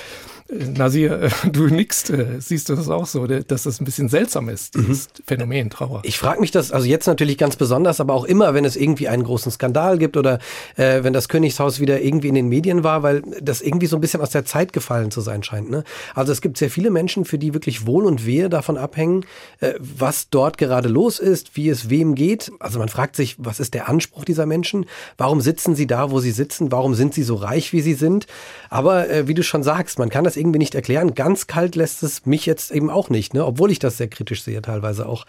Äh, 0.49 0.65
Nasir, 0.65 1.21
äh, 1.23 1.29
du 1.51 1.67
nickst, 1.67 2.09
äh, 2.09 2.39
siehst 2.39 2.69
du 2.69 2.75
das 2.75 2.89
auch 2.89 3.05
so, 3.05 3.27
dass 3.27 3.63
das 3.63 3.81
ein 3.81 3.85
bisschen 3.85 4.09
seltsam 4.09 4.49
ist, 4.49 4.75
dieses 4.75 5.07
mhm. 5.07 5.23
Phänomen 5.25 5.69
Trauer? 5.69 6.01
Ich 6.03 6.17
frage 6.17 6.39
mich 6.39 6.51
das, 6.51 6.71
also 6.71 6.85
jetzt 6.85 7.07
natürlich 7.07 7.37
ganz 7.37 7.55
besonders, 7.55 7.99
aber 7.99 8.13
auch 8.13 8.25
immer, 8.25 8.53
wenn 8.53 8.65
es 8.65 8.75
irgendwie 8.75 9.07
einen 9.07 9.23
großen 9.23 9.51
Skandal 9.51 9.97
gibt 9.97 10.17
oder 10.17 10.39
äh, 10.75 11.03
wenn 11.03 11.13
das 11.13 11.29
Königshaus 11.29 11.79
wieder 11.79 12.01
irgendwie 12.01 12.27
in 12.27 12.35
den 12.35 12.47
Medien 12.47 12.66
Medien 12.67 12.83
war, 12.83 13.01
weil 13.01 13.21
das 13.41 13.61
irgendwie 13.61 13.87
so 13.87 13.95
ein 13.95 14.01
bisschen 14.01 14.19
aus 14.19 14.31
der 14.31 14.43
Zeit 14.43 14.73
gefallen 14.73 15.09
zu 15.09 15.21
sein 15.21 15.41
scheint. 15.41 15.69
Ne? 15.69 15.85
Also 16.13 16.33
es 16.33 16.41
gibt 16.41 16.57
sehr 16.57 16.69
viele 16.69 16.89
Menschen, 16.89 17.23
für 17.23 17.37
die 17.37 17.53
wirklich 17.53 17.87
Wohl 17.87 18.05
und 18.05 18.25
Wehe 18.25 18.49
davon 18.49 18.77
abhängen, 18.77 19.25
äh, 19.61 19.73
was 19.79 20.29
dort 20.29 20.57
gerade 20.57 20.89
los 20.89 21.19
ist, 21.19 21.55
wie 21.55 21.69
es 21.69 21.89
wem 21.89 22.13
geht. 22.13 22.51
Also 22.59 22.79
man 22.79 22.89
fragt 22.89 23.15
sich, 23.15 23.35
was 23.37 23.61
ist 23.61 23.73
der 23.73 23.87
Anspruch 23.87 24.25
dieser 24.25 24.45
Menschen? 24.45 24.85
Warum 25.17 25.39
sitzen 25.39 25.75
sie 25.75 25.87
da, 25.87 26.11
wo 26.11 26.19
sie 26.19 26.31
sitzen? 26.31 26.71
Warum 26.71 26.93
sind 26.93 27.13
sie 27.13 27.23
so 27.23 27.35
reich, 27.35 27.71
wie 27.71 27.81
sie 27.81 27.93
sind? 27.93 28.27
Aber 28.69 29.09
äh, 29.09 29.27
wie 29.29 29.33
du 29.33 29.43
schon 29.43 29.63
sagst, 29.63 29.97
man 29.97 30.09
kann 30.09 30.25
das 30.25 30.35
irgendwie 30.35 30.59
nicht 30.59 30.75
erklären. 30.75 31.15
Ganz 31.15 31.47
kalt 31.47 31.75
lässt 31.75 32.03
es 32.03 32.25
mich 32.25 32.45
jetzt 32.45 32.71
eben 32.71 32.89
auch 32.89 33.09
nicht, 33.09 33.33
ne? 33.33 33.45
obwohl 33.45 33.71
ich 33.71 33.79
das 33.79 33.97
sehr 33.97 34.09
kritisch 34.09 34.43
sehe 34.43 34.61
teilweise 34.61 35.07
auch. 35.07 35.25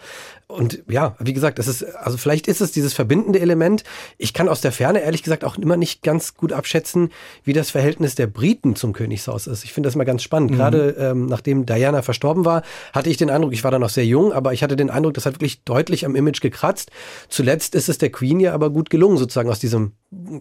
Und 0.47 0.83
ja, 0.89 1.15
wie 1.19 1.33
gesagt, 1.33 1.59
es 1.59 1.67
ist, 1.67 1.83
also 1.83 2.17
vielleicht 2.17 2.47
ist 2.47 2.59
es 2.59 2.71
dieses 2.71 2.93
verbindende 2.93 3.39
Element. 3.39 3.83
Ich 4.17 4.33
kann 4.33 4.49
aus 4.49 4.61
der 4.61 4.71
Ferne 4.71 5.01
ehrlich 5.01 5.21
gesagt 5.23 5.45
auch 5.45 5.57
immer 5.57 5.77
nicht 5.77 6.01
ganz 6.01 6.33
gut 6.35 6.51
abschätzen, 6.51 7.11
wie 7.43 7.53
das 7.53 7.69
Verhältnis 7.69 8.15
der 8.15 8.27
Briten 8.27 8.75
zum 8.75 8.93
Königshaus 8.93 9.47
ist. 9.47 9.63
Ich 9.63 9.73
finde 9.73 9.87
das 9.87 9.95
mal 9.95 10.03
ganz 10.03 10.23
spannend. 10.23 10.51
Mhm. 10.51 10.55
Gerade 10.55 10.95
ähm, 10.99 11.25
nachdem 11.25 11.65
Diana 11.65 12.01
verstorben 12.01 12.45
war, 12.45 12.63
hatte 12.93 13.09
ich 13.09 13.17
den 13.17 13.29
Eindruck, 13.29 13.53
ich 13.53 13.63
war 13.63 13.71
da 13.71 13.79
noch 13.79 13.89
sehr 13.89 14.05
jung, 14.05 14.33
aber 14.33 14.53
ich 14.53 14.63
hatte 14.63 14.75
den 14.75 14.89
Eindruck, 14.89 15.13
das 15.13 15.25
hat 15.25 15.35
wirklich 15.35 15.63
deutlich 15.63 16.05
am 16.05 16.15
Image 16.15 16.41
gekratzt. 16.41 16.91
Zuletzt 17.29 17.75
ist 17.75 17.89
es 17.89 17.97
der 17.97 18.11
Queen 18.11 18.39
ja 18.39 18.53
aber 18.53 18.69
gut 18.69 18.89
gelungen, 18.89 19.17
sozusagen 19.17 19.49
aus 19.49 19.59
diesem 19.59 19.93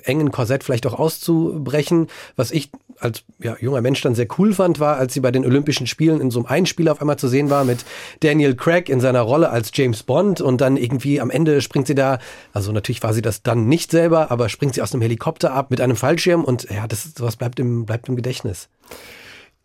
engen 0.04 0.30
Korsett 0.30 0.64
vielleicht 0.64 0.86
auch 0.86 0.98
auszubrechen, 0.98 2.08
was 2.36 2.50
ich 2.50 2.70
als 3.00 3.22
ja, 3.38 3.56
junger 3.60 3.80
Mensch 3.80 4.00
dann 4.00 4.14
sehr 4.14 4.26
cool 4.38 4.52
fand, 4.52 4.80
war, 4.80 4.96
als 4.96 5.14
sie 5.14 5.20
bei 5.20 5.30
den 5.30 5.44
Olympischen 5.44 5.86
Spielen 5.86 6.20
in 6.20 6.30
so 6.30 6.40
einem 6.40 6.46
Einspiel 6.46 6.88
auf 6.88 7.00
einmal 7.00 7.18
zu 7.18 7.28
sehen 7.28 7.50
war 7.50 7.64
mit 7.64 7.84
Daniel 8.20 8.56
Craig 8.56 8.88
in 8.88 9.00
seiner 9.00 9.20
Rolle 9.20 9.50
als 9.50 9.70
James 9.74 10.02
Bond 10.02 10.40
und 10.40 10.60
dann 10.60 10.76
irgendwie 10.76 11.20
am 11.20 11.30
Ende 11.30 11.60
springt 11.60 11.86
sie 11.86 11.94
da, 11.94 12.18
also 12.52 12.72
natürlich 12.72 13.02
war 13.02 13.12
sie 13.12 13.22
das 13.22 13.42
dann 13.42 13.68
nicht 13.68 13.90
selber, 13.90 14.30
aber 14.30 14.48
springt 14.48 14.74
sie 14.74 14.82
aus 14.82 14.92
einem 14.92 15.02
Helikopter 15.02 15.52
ab 15.52 15.70
mit 15.70 15.80
einem 15.80 15.96
Fallschirm 15.96 16.44
und 16.44 16.67
ja, 16.70 16.86
das 16.86 17.04
sowas 17.16 17.36
bleibt 17.36 17.60
im, 17.60 17.86
bleibt 17.86 18.08
im 18.08 18.16
Gedächtnis 18.16 18.68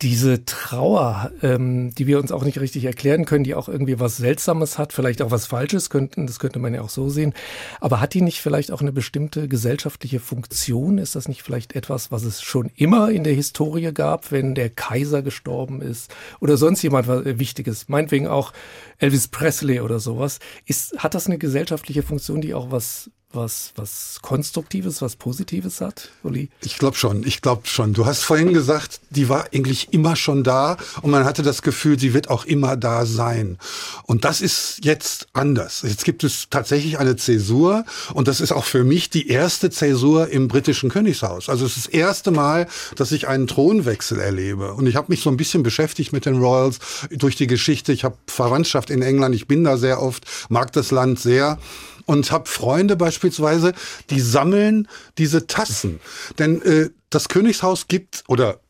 diese 0.02 0.44
Trauer, 0.44 1.30
ähm, 1.42 1.94
die 1.94 2.06
wir 2.06 2.18
uns 2.18 2.32
auch 2.32 2.44
nicht 2.44 2.60
richtig 2.60 2.84
erklären 2.84 3.24
können, 3.24 3.44
die 3.44 3.54
auch 3.54 3.68
irgendwie 3.68 4.00
was 4.00 4.16
Seltsames 4.16 4.76
hat, 4.76 4.92
vielleicht 4.92 5.22
auch 5.22 5.30
was 5.30 5.46
Falsches, 5.46 5.88
könnten, 5.88 6.26
das 6.26 6.40
könnte 6.40 6.58
man 6.58 6.74
ja 6.74 6.82
auch 6.82 6.88
so 6.88 7.08
sehen. 7.08 7.32
Aber 7.80 8.00
hat 8.00 8.12
die 8.12 8.20
nicht 8.20 8.40
vielleicht 8.40 8.72
auch 8.72 8.80
eine 8.80 8.92
bestimmte 8.92 9.48
gesellschaftliche 9.48 10.18
Funktion? 10.18 10.98
Ist 10.98 11.14
das 11.14 11.28
nicht 11.28 11.42
vielleicht 11.42 11.76
etwas, 11.76 12.10
was 12.10 12.24
es 12.24 12.42
schon 12.42 12.70
immer 12.74 13.10
in 13.10 13.24
der 13.24 13.34
Historie 13.34 13.92
gab, 13.92 14.32
wenn 14.32 14.54
der 14.54 14.68
Kaiser 14.68 15.22
gestorben 15.22 15.80
ist 15.80 16.14
oder 16.40 16.56
sonst 16.56 16.82
jemand 16.82 17.06
was 17.06 17.24
Wichtiges? 17.24 17.88
Meinetwegen 17.88 18.26
auch 18.26 18.52
Elvis 18.98 19.28
Presley 19.28 19.80
oder 19.80 20.00
sowas. 20.00 20.40
Ist, 20.66 20.98
hat 20.98 21.14
das 21.14 21.26
eine 21.26 21.38
gesellschaftliche 21.38 22.02
Funktion, 22.02 22.40
die 22.40 22.52
auch 22.52 22.72
was 22.72 23.10
was, 23.34 23.72
was 23.76 24.18
Konstruktives, 24.22 25.02
was 25.02 25.16
Positives 25.16 25.80
hat, 25.80 26.10
Uli? 26.22 26.48
Ich 26.62 26.78
glaube 26.78 26.96
schon, 26.96 27.24
ich 27.26 27.42
glaube 27.42 27.66
schon. 27.66 27.92
Du 27.92 28.06
hast 28.06 28.22
vorhin 28.22 28.52
gesagt, 28.52 29.00
die 29.10 29.28
war 29.28 29.46
eigentlich 29.52 29.92
immer 29.92 30.16
schon 30.16 30.44
da 30.44 30.76
und 31.02 31.10
man 31.10 31.24
hatte 31.24 31.42
das 31.42 31.62
Gefühl, 31.62 31.98
sie 31.98 32.14
wird 32.14 32.30
auch 32.30 32.44
immer 32.44 32.76
da 32.76 33.06
sein. 33.06 33.58
Und 34.04 34.24
das 34.24 34.40
ist 34.40 34.84
jetzt 34.84 35.26
anders. 35.32 35.82
Jetzt 35.82 36.04
gibt 36.04 36.24
es 36.24 36.48
tatsächlich 36.50 36.98
eine 36.98 37.16
Zäsur 37.16 37.84
und 38.12 38.28
das 38.28 38.40
ist 38.40 38.52
auch 38.52 38.64
für 38.64 38.84
mich 38.84 39.10
die 39.10 39.28
erste 39.28 39.70
Zäsur 39.70 40.28
im 40.28 40.48
britischen 40.48 40.90
Königshaus. 40.90 41.48
Also 41.48 41.66
es 41.66 41.76
ist 41.76 41.86
das 41.86 41.94
erste 41.94 42.30
Mal, 42.30 42.66
dass 42.96 43.12
ich 43.12 43.28
einen 43.28 43.46
Thronwechsel 43.46 44.18
erlebe. 44.18 44.74
Und 44.74 44.86
ich 44.86 44.96
habe 44.96 45.06
mich 45.10 45.22
so 45.22 45.30
ein 45.30 45.36
bisschen 45.36 45.62
beschäftigt 45.62 46.12
mit 46.12 46.26
den 46.26 46.38
Royals 46.38 46.78
durch 47.10 47.36
die 47.36 47.46
Geschichte. 47.46 47.92
Ich 47.92 48.04
habe 48.04 48.16
Verwandtschaft 48.26 48.90
in 48.90 49.02
England, 49.02 49.34
ich 49.34 49.46
bin 49.46 49.64
da 49.64 49.76
sehr 49.76 50.02
oft, 50.02 50.24
mag 50.48 50.72
das 50.72 50.90
Land 50.90 51.18
sehr 51.18 51.58
und 52.06 52.30
habe 52.30 52.48
Freunde 52.48 52.96
beispielsweise, 52.96 53.72
die 54.10 54.20
sammeln 54.20 54.88
diese 55.18 55.46
Tassen. 55.46 56.00
Denn 56.38 56.62
äh, 56.62 56.90
das 57.10 57.28
Königshaus 57.28 57.88
gibt 57.88 58.24
oder 58.28 58.60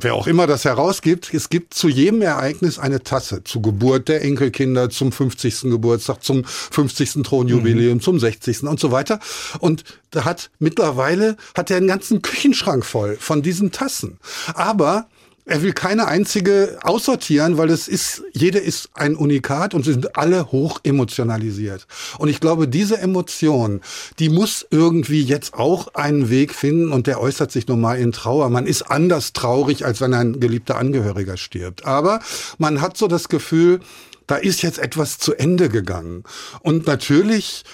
wer 0.00 0.14
auch 0.14 0.26
immer 0.26 0.46
das 0.46 0.64
herausgibt, 0.64 1.34
es 1.34 1.48
gibt 1.48 1.74
zu 1.74 1.88
jedem 1.88 2.22
Ereignis 2.22 2.78
eine 2.78 3.02
Tasse. 3.02 3.42
Zur 3.42 3.62
Geburt 3.62 4.08
der 4.08 4.22
Enkelkinder, 4.22 4.90
zum 4.90 5.10
50. 5.10 5.62
Geburtstag, 5.62 6.22
zum 6.22 6.44
50. 6.44 7.24
Thronjubiläum, 7.24 7.94
mhm. 7.94 8.00
zum 8.00 8.20
60. 8.20 8.62
und 8.62 8.78
so 8.78 8.92
weiter. 8.92 9.18
Und 9.58 9.84
da 10.10 10.24
hat 10.24 10.50
mittlerweile, 10.58 11.36
hat 11.56 11.70
er 11.70 11.78
einen 11.78 11.88
ganzen 11.88 12.22
Küchenschrank 12.22 12.84
voll 12.84 13.16
von 13.18 13.42
diesen 13.42 13.72
Tassen. 13.72 14.18
Aber 14.54 15.08
er 15.48 15.62
will 15.62 15.72
keine 15.72 16.06
einzige 16.06 16.78
aussortieren, 16.82 17.56
weil 17.56 17.70
es 17.70 17.88
ist, 17.88 18.22
jede 18.32 18.58
ist 18.58 18.90
ein 18.92 19.16
Unikat 19.16 19.72
und 19.72 19.84
sie 19.84 19.92
sind 19.92 20.16
alle 20.16 20.52
hoch 20.52 20.80
emotionalisiert. 20.82 21.86
Und 22.18 22.28
ich 22.28 22.40
glaube, 22.40 22.68
diese 22.68 22.98
Emotion, 22.98 23.80
die 24.18 24.28
muss 24.28 24.66
irgendwie 24.70 25.22
jetzt 25.22 25.54
auch 25.54 25.94
einen 25.94 26.28
Weg 26.28 26.54
finden 26.54 26.92
und 26.92 27.06
der 27.06 27.20
äußert 27.20 27.50
sich 27.50 27.66
nun 27.66 27.80
mal 27.80 27.98
in 27.98 28.12
Trauer. 28.12 28.50
Man 28.50 28.66
ist 28.66 28.82
anders 28.82 29.32
traurig, 29.32 29.86
als 29.86 30.02
wenn 30.02 30.12
ein 30.12 30.38
geliebter 30.38 30.76
Angehöriger 30.76 31.38
stirbt. 31.38 31.86
Aber 31.86 32.20
man 32.58 32.82
hat 32.82 32.98
so 32.98 33.08
das 33.08 33.30
Gefühl, 33.30 33.80
da 34.26 34.36
ist 34.36 34.60
jetzt 34.60 34.78
etwas 34.78 35.18
zu 35.18 35.34
Ende 35.34 35.70
gegangen. 35.70 36.24
Und 36.60 36.86
natürlich 36.86 37.64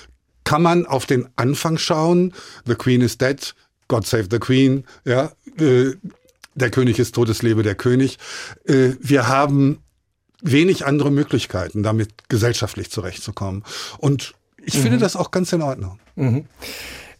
kann 0.45 0.63
man 0.63 0.87
auf 0.87 1.07
den 1.07 1.29
Anfang 1.35 1.79
schauen. 1.79 2.35
The 2.67 2.77
Queen 2.77 3.01
is 3.01 3.19
dead. 3.19 3.53
God 3.89 4.07
save 4.07 4.29
the 4.31 4.39
Queen. 4.39 4.85
Ja, 5.05 5.33
äh, 5.59 5.95
der 6.55 6.71
König 6.71 6.99
ist 6.99 7.15
tot, 7.15 7.29
es 7.29 7.43
lebe 7.43 7.63
der 7.63 7.75
König. 7.75 8.19
Äh, 8.65 8.93
wir 9.01 9.29
haben 9.29 9.79
wenig 10.43 10.87
andere 10.87 11.11
Möglichkeiten, 11.11 11.83
damit 11.83 12.29
gesellschaftlich 12.29 12.91
zurechtzukommen. 12.91 13.65
Und 13.99 14.35
ich 14.63 14.75
mhm. 14.75 14.83
finde 14.83 14.99
das 14.99 15.17
auch 15.17 15.31
ganz 15.31 15.53
in 15.53 15.63
Ordnung. 15.63 15.99
Mhm. 16.17 16.47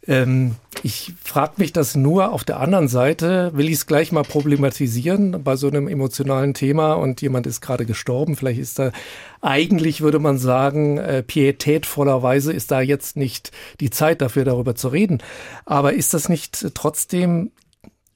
Ähm, 0.07 0.57
ich 0.83 1.15
frage 1.23 1.55
mich 1.57 1.73
das 1.73 1.95
nur 1.95 2.33
auf 2.33 2.45
der 2.45 2.61
anderen 2.61 2.89
Seite, 2.89 3.53
will 3.55 3.69
ich 3.69 3.77
es 3.77 3.87
gleich 3.87 4.13
mal 4.13 4.23
problematisieren 4.23 5.43
bei 5.43 5.57
so 5.57 5.69
einem 5.69 5.89
emotionalen 5.89 6.53
Thema 6.53 6.93
und 6.95 7.23
jemand 7.23 7.47
ist 7.47 7.63
gerade 7.63 7.87
gestorben. 7.87 8.37
Vielleicht 8.37 8.61
ist 8.61 8.79
da, 8.79 8.93
eigentlich 9.41 10.03
würde 10.03 10.19
man 10.19 10.37
sagen, 10.37 10.99
äh, 10.99 11.23
pietätvollerweise 11.23 12.53
ist 12.53 12.71
da 12.71 12.83
jetzt 12.83 13.17
nicht 13.17 13.51
die 13.81 13.91
Zeit 13.91 14.21
dafür, 14.21 14.45
darüber 14.45 14.75
zu 14.75 14.89
reden. 14.89 15.23
Aber 15.65 15.95
ist 15.95 16.13
das 16.13 16.29
nicht 16.29 16.75
trotzdem 16.75 17.51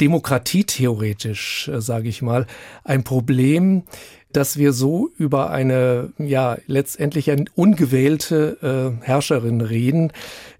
demokratietheoretisch, 0.00 1.69
äh, 1.69 1.81
sage 1.81 2.09
ich 2.09 2.23
mal, 2.23 2.47
ein 2.85 3.05
Problem, 3.05 3.85
dass 4.32 4.56
wir 4.58 4.73
so 4.73 5.11
über 5.16 5.50
eine 5.50 6.12
ja 6.18 6.56
letztendlich 6.66 7.30
eine 7.30 7.47
ungewählte 7.54 8.97
äh, 9.00 9.04
Herrscherin 9.04 9.61
reden, 9.61 10.12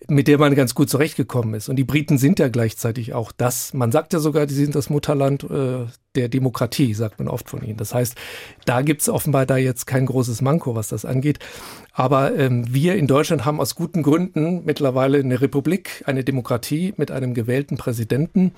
mit 0.09 0.27
der 0.27 0.39
man 0.39 0.55
ganz 0.55 0.75
gut 0.75 0.89
zurechtgekommen 0.89 1.55
ist. 1.55 1.69
Und 1.69 1.77
die 1.77 1.85
Briten 1.85 2.17
sind 2.17 2.39
ja 2.39 2.49
gleichzeitig 2.49 3.13
auch 3.13 3.31
das. 3.31 3.75
Man 3.75 3.93
sagt 3.93 4.13
ja 4.15 4.21
sogar, 4.21 4.47
die 4.47 4.55
sind 4.55 4.75
das 4.75 4.89
Mutterland 4.89 5.45
äh, 5.45 5.87
der 6.15 6.29
Demokratie, 6.29 6.95
sagt 6.95 7.19
man 7.19 7.29
oft 7.29 7.51
von 7.51 7.63
ihnen. 7.63 7.77
Das 7.77 7.95
heißt, 7.95 8.17
da 8.65 8.83
gibt 8.83 9.03
es 9.03 9.09
offenbar 9.09 9.45
da 9.45 9.57
jetzt 9.57 9.87
kein 9.87 10.07
großes 10.07 10.41
Manko, 10.41 10.75
was 10.75 10.89
das 10.89 11.05
angeht. 11.05 11.39
Aber 11.93 12.37
ähm, 12.37 12.65
wir 12.73 12.95
in 12.95 13.07
Deutschland 13.07 13.45
haben 13.45 13.61
aus 13.61 13.75
guten 13.75 14.03
Gründen 14.03 14.65
mittlerweile 14.65 15.19
eine 15.19 15.41
Republik, 15.41 16.03
eine 16.07 16.25
Demokratie 16.25 16.95
mit 16.97 17.11
einem 17.11 17.35
gewählten 17.35 17.77
Präsidenten, 17.77 18.53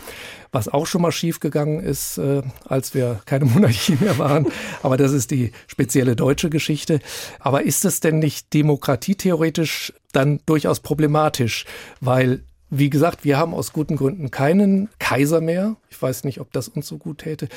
was 0.53 0.69
auch 0.69 0.87
schon 0.87 1.03
mal 1.03 1.13
schiefgegangen 1.13 1.81
ist, 1.81 2.19
äh, 2.19 2.43
als 2.67 2.95
wir 2.95 3.21
keine 3.27 3.47
Monarchie 3.47 3.97
mehr 4.01 4.19
waren. 4.19 4.47
Aber 4.83 4.97
das 5.01 5.13
ist 5.13 5.31
die 5.31 5.53
spezielle 5.67 6.17
deutsche 6.17 6.51
Geschichte. 6.51 7.01
Aber 7.39 7.63
ist 7.63 7.85
es 7.85 8.01
denn 8.01 8.19
nicht 8.19 8.53
demokratietheoretisch 8.53 9.93
dann 10.13 10.41
durchaus 10.47 10.81
problematisch, 10.81 11.65
weil 12.01 12.45
wie 12.71 12.89
gesagt, 12.89 13.25
wir 13.25 13.37
haben 13.37 13.53
aus 13.53 13.73
guten 13.73 13.97
Gründen 13.97 14.31
keinen 14.31 14.89
Kaiser 15.01 15.41
mehr. 15.41 15.77
Ich 15.91 16.01
weiß 16.01 16.23
nicht, 16.23 16.41
ob 16.41 16.53
das 16.53 16.69
uns 16.69 16.87
so 16.87 16.99
gut 16.99 17.19
täte. 17.19 17.49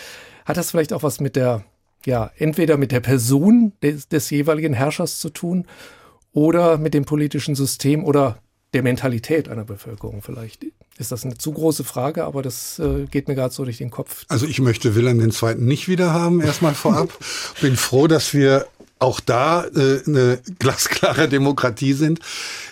Hat 0.44 0.58
das 0.58 0.72
vielleicht 0.72 0.92
auch 0.92 1.04
was 1.04 1.20
mit 1.20 1.36
der, 1.36 1.64
ja, 2.04 2.32
entweder 2.38 2.78
mit 2.78 2.92
der 2.92 3.00
Person 3.00 3.74
des, 3.84 4.08
des 4.08 4.32
jeweiligen 4.32 4.74
Herrschers 4.74 5.20
zu 5.20 5.30
tun 5.30 5.68
oder 6.34 6.80
mit 6.80 6.96
dem 6.96 7.06
politischen 7.06 7.54
System 7.54 8.04
oder 8.04 8.40
der 8.74 8.82
Mentalität 8.82 9.50
einer 9.50 9.66
Bevölkerung 9.66 10.24
vielleicht? 10.24 10.66
Ist 11.04 11.12
das 11.12 11.26
eine 11.26 11.38
zu 11.38 11.52
große 11.52 11.84
Frage, 11.84 12.24
aber 12.24 12.42
das 12.42 12.80
äh, 12.80 13.08
geht 13.12 13.28
mir 13.28 13.36
gerade 13.36 13.54
so 13.54 13.66
durch 13.66 13.78
den 13.78 13.92
Kopf. 13.92 14.24
Also 14.30 14.46
ich 14.46 14.62
möchte 14.62 14.96
Wilhelm 14.96 15.20
II. 15.20 15.56
nicht 15.56 15.90
wieder 15.90 16.14
haben, 16.14 16.40
erstmal 16.40 16.74
vorab. 16.74 17.10
Bin 17.62 17.76
froh, 17.76 18.08
dass 18.08 18.34
wir 18.34 18.68
auch 19.04 19.20
da 19.20 19.66
äh, 19.66 20.02
eine 20.08 20.40
glasklare 20.60 21.28
Demokratie 21.28 21.94
sind. 21.94 22.20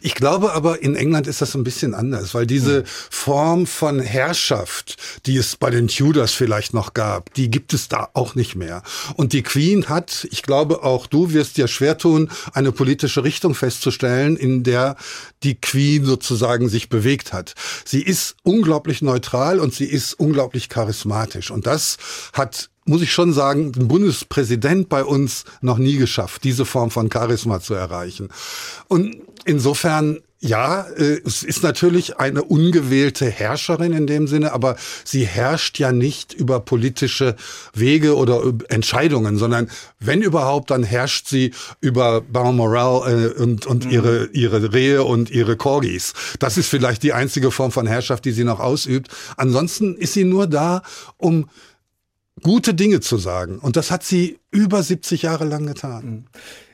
Ich 0.01 0.15
glaube 0.15 0.53
aber, 0.53 0.81
in 0.81 0.95
England 0.95 1.27
ist 1.27 1.41
das 1.41 1.53
ein 1.55 1.63
bisschen 1.63 1.93
anders, 1.93 2.33
weil 2.33 2.47
diese 2.47 2.77
hm. 2.77 2.85
Form 2.85 3.67
von 3.67 4.00
Herrschaft, 4.00 4.97
die 5.25 5.38
es 5.38 5.57
bei 5.57 5.69
den 5.69 5.89
Tudors 5.89 6.31
vielleicht 6.31 6.73
noch 6.73 6.93
gab, 6.93 7.33
die 7.33 7.51
gibt 7.51 7.73
es 7.73 7.89
da 7.89 8.09
auch 8.13 8.33
nicht 8.33 8.55
mehr. 8.55 8.81
Und 9.15 9.33
die 9.33 9.43
Queen 9.43 9.89
hat, 9.89 10.25
ich 10.31 10.41
glaube 10.41 10.83
auch 10.83 11.05
du 11.05 11.33
wirst 11.33 11.57
dir 11.57 11.67
schwer 11.67 11.97
tun, 11.97 12.31
eine 12.53 12.71
politische 12.71 13.23
Richtung 13.23 13.53
festzustellen, 13.53 14.38
in 14.38 14.63
der 14.63 14.95
die 15.43 15.55
Queen 15.55 16.05
sozusagen 16.05 16.69
sich 16.69 16.88
bewegt 16.88 17.33
hat. 17.33 17.55
Sie 17.83 18.01
ist 18.01 18.35
unglaublich 18.43 19.01
neutral 19.01 19.59
und 19.59 19.73
sie 19.73 19.85
ist 19.85 20.13
unglaublich 20.13 20.69
charismatisch. 20.69 21.51
Und 21.51 21.67
das 21.67 21.97
hat 22.31 22.70
muss 22.85 23.01
ich 23.01 23.11
schon 23.11 23.33
sagen, 23.33 23.71
ein 23.75 23.88
Bundespräsident 23.88 24.89
bei 24.89 25.03
uns 25.03 25.45
noch 25.61 25.77
nie 25.77 25.97
geschafft, 25.97 26.43
diese 26.43 26.65
Form 26.65 26.91
von 26.91 27.11
Charisma 27.11 27.61
zu 27.61 27.73
erreichen. 27.73 28.29
Und 28.88 29.17
insofern 29.45 30.19
ja, 30.43 30.88
äh, 30.97 31.21
es 31.23 31.43
ist 31.43 31.61
natürlich 31.61 32.17
eine 32.17 32.43
ungewählte 32.43 33.29
Herrscherin 33.29 33.93
in 33.93 34.07
dem 34.07 34.27
Sinne, 34.27 34.53
aber 34.53 34.75
sie 35.03 35.23
herrscht 35.23 35.77
ja 35.77 35.91
nicht 35.91 36.33
über 36.33 36.59
politische 36.59 37.35
Wege 37.73 38.15
oder 38.15 38.41
Entscheidungen, 38.69 39.38
sondern 39.38 39.69
wenn 40.00 40.23
überhaupt, 40.23 40.71
dann 40.71 40.81
herrscht 40.81 41.27
sie 41.27 41.53
über 41.79 42.21
Balmoral 42.21 43.33
äh, 43.38 43.39
und, 43.39 43.67
und 43.67 43.85
mhm. 43.85 43.91
ihre, 43.91 44.25
ihre 44.33 44.73
Rehe 44.73 45.03
und 45.03 45.29
ihre 45.29 45.57
Corgis. 45.57 46.13
Das 46.39 46.57
ist 46.57 46.69
vielleicht 46.69 47.03
die 47.03 47.13
einzige 47.13 47.51
Form 47.51 47.71
von 47.71 47.85
Herrschaft, 47.85 48.25
die 48.25 48.31
sie 48.31 48.43
noch 48.43 48.59
ausübt. 48.59 49.09
Ansonsten 49.38 49.95
ist 49.95 50.13
sie 50.13 50.23
nur 50.23 50.47
da, 50.47 50.81
um 51.17 51.50
gute 52.41 52.73
Dinge 52.73 53.00
zu 53.00 53.17
sagen. 53.17 53.59
Und 53.59 53.75
das 53.75 53.91
hat 53.91 54.03
sie 54.03 54.39
über 54.51 54.83
70 54.83 55.23
Jahre 55.23 55.45
lang 55.45 55.65
getan. 55.65 56.05
Mhm. 56.05 56.25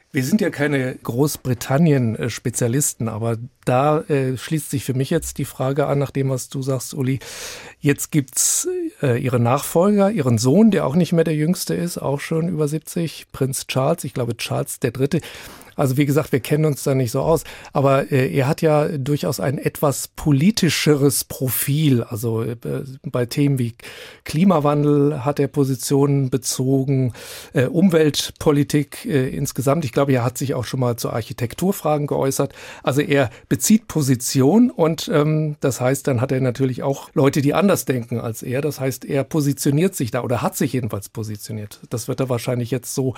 Wir 0.10 0.24
sind 0.24 0.40
ja 0.40 0.50
keine 0.50 0.96
Großbritannien-Spezialisten, 0.96 3.10
aber 3.10 3.38
da 3.66 4.00
äh, 4.02 4.38
schließt 4.38 4.72
sich 4.72 4.86
für 4.86 4.94
mich 4.94 5.10
jetzt 5.10 5.38
die 5.38 5.44
Frage 5.44 5.88
an, 5.88 6.00
nach 6.00 6.12
dem, 6.12 6.30
was 6.30 6.48
du 6.48 6.62
sagst, 6.62 6.94
Uli. 6.94 7.20
Jetzt 7.80 8.12
gibt's 8.12 8.70
äh, 9.02 9.22
ihre 9.22 9.40
Nachfolger, 9.40 10.10
ihren 10.10 10.38
Sohn, 10.38 10.72
der 10.72 10.88
auch 10.88 10.96
nicht 10.96 11.12
mehr 11.12 11.26
der 11.26 11.36
Jüngste 11.36 11.74
ist, 11.76 11.98
auch 11.98 12.22
schon 12.22 12.48
über 12.48 12.70
70, 12.70 13.34
Prinz 13.34 13.68
Charles, 13.68 14.06
ich 14.06 14.14
glaube 14.14 14.38
Charles 14.38 14.80
der 14.80 14.92
Dritte. 14.92 15.20
Also 15.78 15.96
wie 15.96 16.06
gesagt, 16.06 16.32
wir 16.32 16.40
kennen 16.40 16.66
uns 16.66 16.84
da 16.84 16.96
nicht 16.96 17.12
so 17.12 17.22
aus, 17.22 17.44
aber 17.72 18.12
äh, 18.12 18.36
er 18.36 18.48
hat 18.48 18.62
ja 18.62 18.88
durchaus 18.88 19.40
ein 19.40 19.60
etwas 19.60 20.10
politischeres 20.10 21.24
Profil. 21.24 22.04
Also 22.04 22.42
äh, 22.42 22.58
bei 23.04 23.28
Themen 23.28 23.60
wie 23.60 23.76
Klimawandel 24.26 25.24
hat 25.24 25.40
er 25.40 25.48
Positionen 25.48 26.30
bezogen, 26.32 27.14
äh, 27.54 27.66
Umweltpolitik 27.66 29.06
äh, 29.06 29.30
insgesamt. 29.30 29.86
Ich 29.86 29.92
glaube, 29.92 30.14
er 30.14 30.24
hat 30.24 30.38
sich 30.38 30.56
auch 30.56 30.66
schon 30.66 30.80
mal 30.80 30.96
zu 30.98 31.12
Architekturfragen 31.12 32.08
geäußert. 32.08 32.54
Also 32.82 33.02
er 33.02 33.30
bezieht 33.48 33.88
Position 33.88 34.72
und 34.72 35.10
ähm, 35.14 35.58
das 35.60 35.80
heißt, 35.80 36.08
dann 36.08 36.22
hat 36.22 36.32
er 36.32 36.42
natürlich 36.42 36.82
auch 36.82 37.12
Leute, 37.14 37.44
die 37.44 37.54
anders 37.54 37.86
denken 37.86 38.20
als 38.20 38.42
er. 38.42 38.62
Das 38.62 38.80
heißt, 38.80 39.06
er 39.06 39.24
positioniert 39.24 39.96
sich 39.96 40.10
da 40.10 40.24
oder 40.24 40.42
hat 40.42 40.58
sich 40.58 40.74
jedenfalls 40.74 41.10
positioniert. 41.10 41.82
Das 41.92 42.08
wird 42.08 42.20
er 42.20 42.30
wahrscheinlich 42.30 42.72
jetzt 42.72 42.96
so 42.96 43.14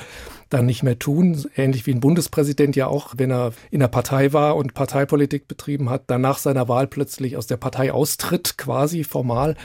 dann 0.50 0.66
nicht 0.66 0.84
mehr 0.84 1.00
tun. 1.00 1.46
Ähnlich 1.56 1.86
wie 1.86 1.94
ein 1.94 2.02
Bundespräsident 2.02 2.49
ja 2.76 2.88
auch, 2.88 3.14
wenn 3.18 3.32
er 3.32 3.54
in 3.72 3.80
der 3.80 3.88
Partei 3.88 4.34
war 4.34 4.56
und 4.56 4.74
Parteipolitik 4.74 5.48
betrieben 5.48 5.90
hat, 5.90 6.04
dann 6.08 6.22
nach 6.22 6.38
seiner 6.38 6.68
Wahl 6.68 6.88
plötzlich 6.88 7.38
aus 7.38 7.48
der 7.48 7.58
Partei 7.58 7.92
austritt, 7.92 8.58
quasi 8.58 9.04
formal 9.04 9.56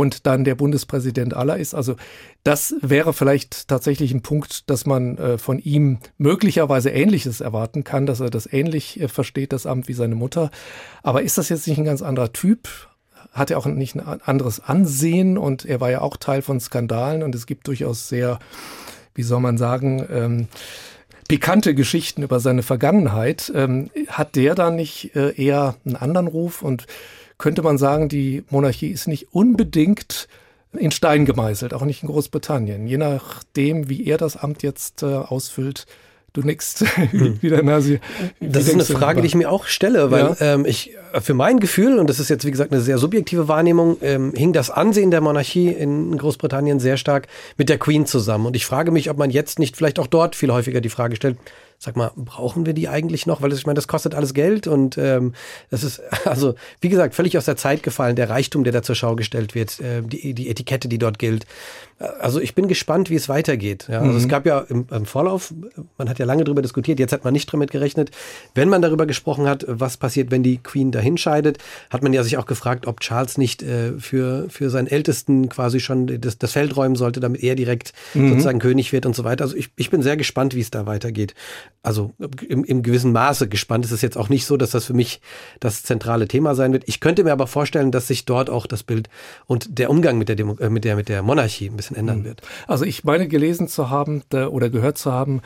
und 0.00 0.26
dann 0.26 0.44
der 0.44 0.54
Bundespräsident 0.54 1.34
aller 1.34 1.58
ist. 1.58 1.74
Also 1.74 1.96
das 2.42 2.74
wäre 2.80 3.12
vielleicht 3.12 3.68
tatsächlich 3.68 4.12
ein 4.12 4.22
Punkt, 4.22 4.70
dass 4.70 4.86
man 4.86 5.18
äh, 5.18 5.38
von 5.38 5.58
ihm 5.58 5.98
möglicherweise 6.16 6.88
Ähnliches 6.88 7.42
erwarten 7.42 7.84
kann, 7.84 8.06
dass 8.06 8.20
er 8.20 8.30
das 8.30 8.50
ähnlich 8.50 8.98
äh, 8.98 9.08
versteht, 9.08 9.52
das 9.52 9.66
Amt 9.66 9.88
wie 9.88 9.92
seine 9.92 10.14
Mutter. 10.14 10.50
Aber 11.02 11.22
ist 11.22 11.36
das 11.36 11.50
jetzt 11.50 11.66
nicht 11.66 11.78
ein 11.78 11.84
ganz 11.84 12.00
anderer 12.00 12.32
Typ? 12.32 12.68
Hat 13.32 13.50
er 13.50 13.58
auch 13.58 13.66
nicht 13.66 13.94
ein 13.94 14.00
anderes 14.00 14.60
Ansehen 14.60 15.36
und 15.36 15.66
er 15.66 15.80
war 15.80 15.90
ja 15.90 16.00
auch 16.00 16.16
Teil 16.16 16.40
von 16.40 16.60
Skandalen 16.60 17.22
und 17.22 17.34
es 17.34 17.44
gibt 17.44 17.68
durchaus 17.68 18.08
sehr, 18.08 18.38
wie 19.14 19.22
soll 19.22 19.40
man 19.40 19.58
sagen, 19.58 20.06
ähm, 20.10 20.48
pikante 21.30 21.76
Geschichten 21.76 22.24
über 22.24 22.40
seine 22.40 22.64
Vergangenheit. 22.64 23.52
Ähm, 23.54 23.88
hat 24.08 24.34
der 24.34 24.56
da 24.56 24.72
nicht 24.72 25.14
äh, 25.14 25.32
eher 25.40 25.76
einen 25.86 25.94
anderen 25.94 26.26
Ruf 26.26 26.60
und 26.60 26.88
könnte 27.38 27.62
man 27.62 27.78
sagen, 27.78 28.08
die 28.08 28.42
Monarchie 28.50 28.88
ist 28.88 29.06
nicht 29.06 29.28
unbedingt 29.32 30.26
in 30.72 30.90
Stein 30.90 31.26
gemeißelt, 31.26 31.72
auch 31.72 31.84
nicht 31.84 32.02
in 32.02 32.08
Großbritannien. 32.08 32.88
Je 32.88 32.96
nachdem, 32.96 33.88
wie 33.88 34.04
er 34.06 34.18
das 34.18 34.36
Amt 34.36 34.64
jetzt 34.64 35.04
äh, 35.04 35.06
ausfüllt, 35.06 35.86
Du 36.32 36.42
nix 36.42 36.84
wieder 37.40 37.62
Nasi. 37.62 37.98
Das 38.40 38.68
ist 38.68 38.74
eine 38.74 38.84
Frage, 38.84 39.20
die 39.20 39.26
ich 39.26 39.34
mir 39.34 39.50
auch 39.50 39.66
stelle, 39.66 40.10
weil 40.10 40.36
ja. 40.38 40.54
ähm, 40.54 40.64
ich 40.64 40.92
für 41.20 41.34
mein 41.34 41.58
Gefühl, 41.58 41.98
und 41.98 42.08
das 42.08 42.20
ist 42.20 42.28
jetzt 42.30 42.44
wie 42.44 42.50
gesagt 42.52 42.72
eine 42.72 42.80
sehr 42.80 42.98
subjektive 42.98 43.48
Wahrnehmung, 43.48 43.96
ähm, 44.00 44.32
hing 44.36 44.52
das 44.52 44.70
Ansehen 44.70 45.10
der 45.10 45.20
Monarchie 45.20 45.68
in 45.68 46.16
Großbritannien 46.16 46.78
sehr 46.78 46.96
stark 46.96 47.26
mit 47.56 47.68
der 47.68 47.78
Queen 47.78 48.06
zusammen. 48.06 48.46
Und 48.46 48.54
ich 48.54 48.64
frage 48.64 48.92
mich, 48.92 49.10
ob 49.10 49.18
man 49.18 49.30
jetzt 49.30 49.58
nicht 49.58 49.76
vielleicht 49.76 49.98
auch 49.98 50.06
dort 50.06 50.36
viel 50.36 50.52
häufiger 50.52 50.80
die 50.80 50.88
Frage 50.88 51.16
stellt, 51.16 51.36
sag 51.82 51.96
mal, 51.96 52.12
brauchen 52.14 52.66
wir 52.66 52.74
die 52.74 52.88
eigentlich 52.88 53.26
noch? 53.26 53.40
Weil 53.40 53.48
das, 53.48 53.58
ich 53.58 53.66
meine, 53.66 53.76
das 53.76 53.88
kostet 53.88 54.14
alles 54.14 54.34
Geld 54.34 54.66
und 54.66 54.98
ähm, 54.98 55.32
das 55.70 55.82
ist, 55.82 56.02
also, 56.26 56.54
wie 56.82 56.90
gesagt, 56.90 57.14
völlig 57.14 57.38
aus 57.38 57.46
der 57.46 57.56
Zeit 57.56 57.82
gefallen, 57.82 58.16
der 58.16 58.28
Reichtum, 58.28 58.64
der 58.64 58.72
da 58.74 58.82
zur 58.82 58.94
Schau 58.94 59.16
gestellt 59.16 59.54
wird, 59.54 59.80
äh, 59.80 60.02
die, 60.02 60.34
die 60.34 60.50
Etikette, 60.50 60.88
die 60.88 60.98
dort 60.98 61.18
gilt. 61.18 61.46
Also 62.18 62.40
ich 62.40 62.54
bin 62.54 62.66
gespannt, 62.66 63.10
wie 63.10 63.14
es 63.14 63.28
weitergeht. 63.28 63.86
Ja, 63.90 64.00
also 64.00 64.12
mhm. 64.12 64.18
es 64.18 64.28
gab 64.28 64.46
ja 64.46 64.60
im, 64.60 64.86
im, 64.90 65.04
Vorlauf, 65.04 65.52
man 65.98 66.08
hat 66.08 66.18
ja 66.18 66.24
lange 66.24 66.44
darüber 66.44 66.62
diskutiert, 66.62 66.98
jetzt 66.98 67.12
hat 67.12 67.24
man 67.24 67.32
nicht 67.32 67.52
damit 67.52 67.70
gerechnet. 67.70 68.10
Wenn 68.54 68.70
man 68.70 68.80
darüber 68.80 69.04
gesprochen 69.04 69.46
hat, 69.46 69.64
was 69.66 69.98
passiert, 69.98 70.30
wenn 70.30 70.42
die 70.42 70.58
Queen 70.58 70.92
dahinscheidet, 70.92 71.58
hat 71.90 72.02
man 72.02 72.14
ja 72.14 72.22
sich 72.22 72.38
auch 72.38 72.46
gefragt, 72.46 72.86
ob 72.86 73.00
Charles 73.00 73.36
nicht 73.36 73.62
äh, 73.62 73.92
für, 73.98 74.46
für 74.48 74.70
seinen 74.70 74.86
Ältesten 74.86 75.50
quasi 75.50 75.80
schon 75.80 76.20
das, 76.20 76.38
das 76.38 76.52
Feld 76.52 76.74
räumen 76.74 76.96
sollte, 76.96 77.20
damit 77.20 77.42
er 77.42 77.54
direkt 77.54 77.92
mhm. 78.14 78.30
sozusagen 78.30 78.60
König 78.60 78.92
wird 78.92 79.04
und 79.04 79.14
so 79.14 79.24
weiter. 79.24 79.44
Also 79.44 79.56
ich, 79.56 79.70
ich 79.76 79.90
bin 79.90 80.02
sehr 80.02 80.16
gespannt, 80.16 80.54
wie 80.54 80.60
es 80.60 80.70
da 80.70 80.86
weitergeht. 80.86 81.34
Also 81.82 82.12
im, 82.46 82.62
im 82.64 82.82
gewissen 82.82 83.10
Maße 83.12 83.48
gespannt. 83.48 83.86
Es 83.86 83.92
ist 83.92 84.02
jetzt 84.02 84.18
auch 84.18 84.28
nicht 84.28 84.44
so, 84.44 84.58
dass 84.58 84.70
das 84.70 84.84
für 84.84 84.92
mich 84.92 85.22
das 85.60 85.82
zentrale 85.82 86.28
Thema 86.28 86.54
sein 86.54 86.74
wird. 86.74 86.84
Ich 86.86 87.00
könnte 87.00 87.24
mir 87.24 87.32
aber 87.32 87.46
vorstellen, 87.46 87.90
dass 87.90 88.06
sich 88.06 88.26
dort 88.26 88.50
auch 88.50 88.66
das 88.66 88.82
Bild 88.82 89.08
und 89.46 89.78
der 89.78 89.88
Umgang 89.88 90.18
mit 90.18 90.28
der, 90.28 90.36
Demo 90.36 90.56
äh, 90.58 90.68
mit 90.68 90.84
der, 90.84 90.96
mit 90.96 91.08
der 91.08 91.22
Monarchie 91.22 91.70
ein 91.70 91.76
bisschen 91.76 91.96
ändern 91.96 92.18
hm. 92.18 92.24
wird. 92.24 92.42
Also 92.66 92.84
ich 92.84 93.04
meine 93.04 93.28
gelesen 93.28 93.66
zu 93.66 93.88
haben 93.88 94.22
oder 94.30 94.68
gehört 94.68 94.98
zu 94.98 95.10
haben, 95.12 95.40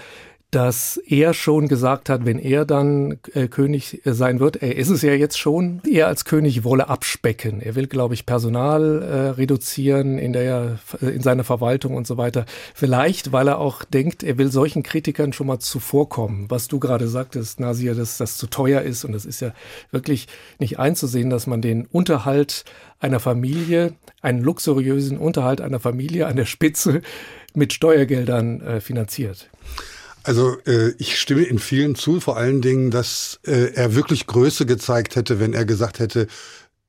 dass 0.55 0.99
er 1.09 1.35
schon 1.35 1.67
gesagt 1.67 2.09
hat, 2.09 2.25
wenn 2.25 2.39
er 2.39 2.65
dann 2.65 3.19
äh, 3.33 3.49
König 3.49 4.07
äh, 4.07 4.13
sein 4.13 4.39
wird, 4.39 4.63
er 4.63 4.77
ist 4.77 4.89
es 4.89 5.03
ja 5.03 5.13
jetzt 5.13 5.37
schon, 5.37 5.83
er 5.85 6.07
als 6.07 6.25
König 6.25 6.63
wolle 6.63 6.89
abspecken. 6.89 7.61
Er 7.61 7.75
will, 7.75 7.89
glaube 7.89 8.15
ich, 8.15 8.25
Personal 8.25 9.03
äh, 9.03 9.17
reduzieren 9.31 10.17
in 10.17 10.33
der 10.33 10.79
äh, 11.01 11.07
in 11.07 11.23
seiner 11.23 11.43
Verwaltung 11.43 11.97
und 11.97 12.07
so 12.07 12.17
weiter. 12.19 12.47
Vielleicht, 12.73 13.33
weil 13.33 13.49
er 13.49 13.59
auch 13.59 13.83
denkt, 13.83 14.23
er 14.23 14.39
will 14.39 14.53
solchen 14.53 14.85
Kritikern 14.85 15.33
schon 15.33 15.49
mal 15.49 15.59
zuvorkommen. 15.59 16.47
Was 16.51 16.69
du 16.69 16.79
gerade 16.79 17.09
sagtest, 17.09 17.59
Nasir, 17.59 17.97
dass 17.97 18.19
das 18.19 18.37
zu 18.37 18.47
teuer 18.47 18.83
ist 18.83 19.05
und 19.05 19.15
es 19.15 19.25
ist 19.25 19.41
ja 19.41 19.53
wirklich 19.91 20.29
nicht 20.61 20.79
einzusehen, 20.79 21.31
dass 21.31 21.49
man 21.49 21.63
den 21.63 21.87
Unterhalt 21.87 22.65
einer 23.01 23.19
Familie, 23.19 23.95
einen 24.23 24.41
luxuriösen 24.41 25.19
Unterhalt 25.19 25.61
einer 25.61 25.81
Familie 25.81 26.29
an 26.29 26.37
der 26.37 26.47
Spitze 26.47 27.03
mit 27.55 27.73
Steuergeldern 27.73 28.61
äh, 28.61 28.81
finanziert. 28.81 29.49
Also 30.25 30.57
äh, 30.67 30.93
ich 30.99 31.19
stimme 31.21 31.43
in 31.43 31.59
vielen 31.59 31.95
zu, 31.95 32.19
vor 32.19 32.37
allen 32.37 32.63
Dingen, 32.63 32.91
dass 32.91 33.39
äh, 33.47 33.73
er 33.75 33.95
wirklich 33.95 34.27
Größe 34.27 34.67
gezeigt 34.67 35.17
hätte, 35.17 35.39
wenn 35.39 35.53
er 35.53 35.65
gesagt 35.65 35.99
hätte, 36.01 36.27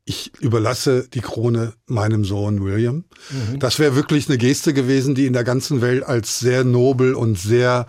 ich 0.06 0.32
überlasse 0.40 1.08
die 1.14 1.22
Krone 1.22 1.74
meinem 1.88 2.26
Sohn 2.26 2.64
William. 2.64 3.06
Mhm. 3.30 3.60
Das 3.60 3.80
wäre 3.80 3.96
wirklich 3.96 4.30
eine 4.30 4.38
Geste 4.38 4.74
gewesen, 4.74 5.16
die 5.16 5.26
in 5.26 5.34
der 5.34 5.44
ganzen 5.44 5.82
Welt 5.82 6.04
als 6.04 6.40
sehr 6.40 6.64
nobel 6.64 7.16
und 7.16 7.38
sehr 7.38 7.88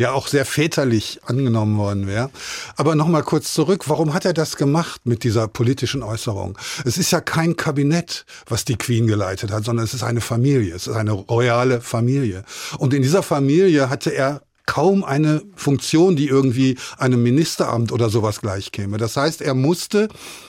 ja 0.00 0.12
auch 0.12 0.28
sehr 0.28 0.46
väterlich 0.46 1.20
angenommen 1.24 1.76
worden 1.76 2.06
wäre. 2.06 2.30
Aber 2.76 2.94
nochmal 2.94 3.22
kurz 3.22 3.52
zurück, 3.52 3.88
warum 3.88 4.14
hat 4.14 4.24
er 4.24 4.32
das 4.32 4.56
gemacht 4.56 5.02
mit 5.04 5.22
dieser 5.24 5.46
politischen 5.46 6.02
Äußerung? 6.02 6.56
Es 6.86 6.96
ist 6.96 7.10
ja 7.10 7.20
kein 7.20 7.56
Kabinett, 7.56 8.24
was 8.46 8.64
die 8.64 8.76
Queen 8.76 9.06
geleitet 9.06 9.52
hat, 9.52 9.64
sondern 9.64 9.84
es 9.84 9.92
ist 9.92 10.02
eine 10.02 10.22
Familie, 10.22 10.74
es 10.74 10.86
ist 10.86 10.96
eine 10.96 11.12
royale 11.12 11.82
Familie. 11.82 12.44
Und 12.78 12.94
in 12.94 13.02
dieser 13.02 13.22
Familie 13.22 13.90
hatte 13.90 14.10
er 14.10 14.40
kaum 14.70 15.02
eine 15.02 15.42
Funktion, 15.56 16.14
die 16.14 16.28
irgendwie 16.28 16.78
einem 16.96 17.24
Ministeramt 17.24 17.90
oder 17.90 18.08
sowas 18.08 18.40
gleichkäme. 18.40 18.98
Das 18.98 19.16
heißt, 19.16 19.42
er 19.42 19.54
musste, 19.54 20.08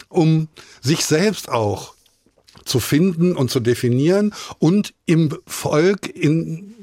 um 0.10 0.48
sich 0.80 1.06
selbst 1.06 1.50
auch 1.50 1.96
zu 2.64 2.80
finden 2.80 3.36
und 3.36 3.50
zu 3.50 3.60
definieren 3.60 4.32
und 4.60 4.94
im 5.08 5.36
Volk 5.48 6.08
in 6.08 6.76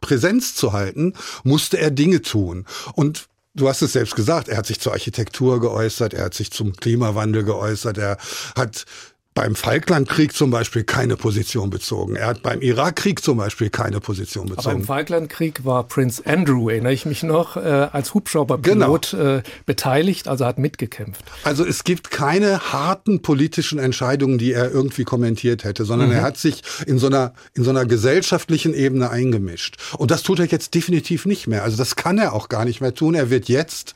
Präsenz 0.00 0.56
zu 0.56 0.72
halten, 0.72 1.12
musste 1.44 1.78
er 1.78 1.92
Dinge 1.92 2.22
tun. 2.22 2.66
Und 2.94 3.28
Du 3.54 3.70
hast 3.70 3.80
es 3.80 3.94
selbst 3.94 4.14
gesagt, 4.14 4.48
er 4.48 4.58
hat 4.58 4.66
sich 4.66 4.80
zur 4.80 4.92
Architektur 4.92 5.62
geäußert, 5.62 6.12
er 6.12 6.26
hat 6.26 6.34
sich 6.34 6.50
zum 6.50 6.76
Klimawandel 6.76 7.42
geäußert, 7.42 7.96
er 7.96 8.18
hat 8.54 8.84
beim 9.36 9.54
Falklandkrieg 9.54 10.32
zum 10.32 10.50
Beispiel 10.50 10.82
keine 10.82 11.16
Position 11.16 11.68
bezogen. 11.68 12.16
Er 12.16 12.26
hat 12.26 12.42
beim 12.42 12.62
Irakkrieg 12.62 13.22
zum 13.22 13.36
Beispiel 13.36 13.68
keine 13.68 14.00
Position 14.00 14.46
bezogen. 14.46 14.66
Aber 14.66 14.76
im 14.76 14.84
Falklandkrieg 14.84 15.64
war 15.66 15.84
Prince 15.84 16.22
Andrew, 16.24 16.70
erinnere 16.70 16.94
ich 16.94 17.04
mich 17.04 17.22
noch, 17.22 17.58
äh, 17.58 17.60
als 17.60 18.14
Hubschrauberpilot 18.14 19.10
genau. 19.10 19.36
äh, 19.36 19.42
beteiligt, 19.66 20.26
also 20.26 20.46
hat 20.46 20.58
mitgekämpft. 20.58 21.22
Also 21.44 21.66
es 21.66 21.84
gibt 21.84 22.10
keine 22.10 22.72
harten 22.72 23.20
politischen 23.20 23.78
Entscheidungen, 23.78 24.38
die 24.38 24.52
er 24.52 24.72
irgendwie 24.72 25.04
kommentiert 25.04 25.64
hätte, 25.64 25.84
sondern 25.84 26.08
mhm. 26.08 26.14
er 26.14 26.22
hat 26.22 26.38
sich 26.38 26.62
in 26.86 26.98
so 26.98 27.06
einer 27.06 27.34
in 27.52 27.62
so 27.62 27.68
einer 27.68 27.84
gesellschaftlichen 27.84 28.72
Ebene 28.72 29.10
eingemischt. 29.10 29.76
Und 29.98 30.10
das 30.10 30.22
tut 30.22 30.38
er 30.38 30.46
jetzt 30.46 30.74
definitiv 30.74 31.26
nicht 31.26 31.46
mehr. 31.46 31.62
Also 31.62 31.76
das 31.76 31.94
kann 31.94 32.16
er 32.16 32.32
auch 32.32 32.48
gar 32.48 32.64
nicht 32.64 32.80
mehr 32.80 32.94
tun. 32.94 33.14
Er 33.14 33.28
wird 33.28 33.50
jetzt 33.50 33.94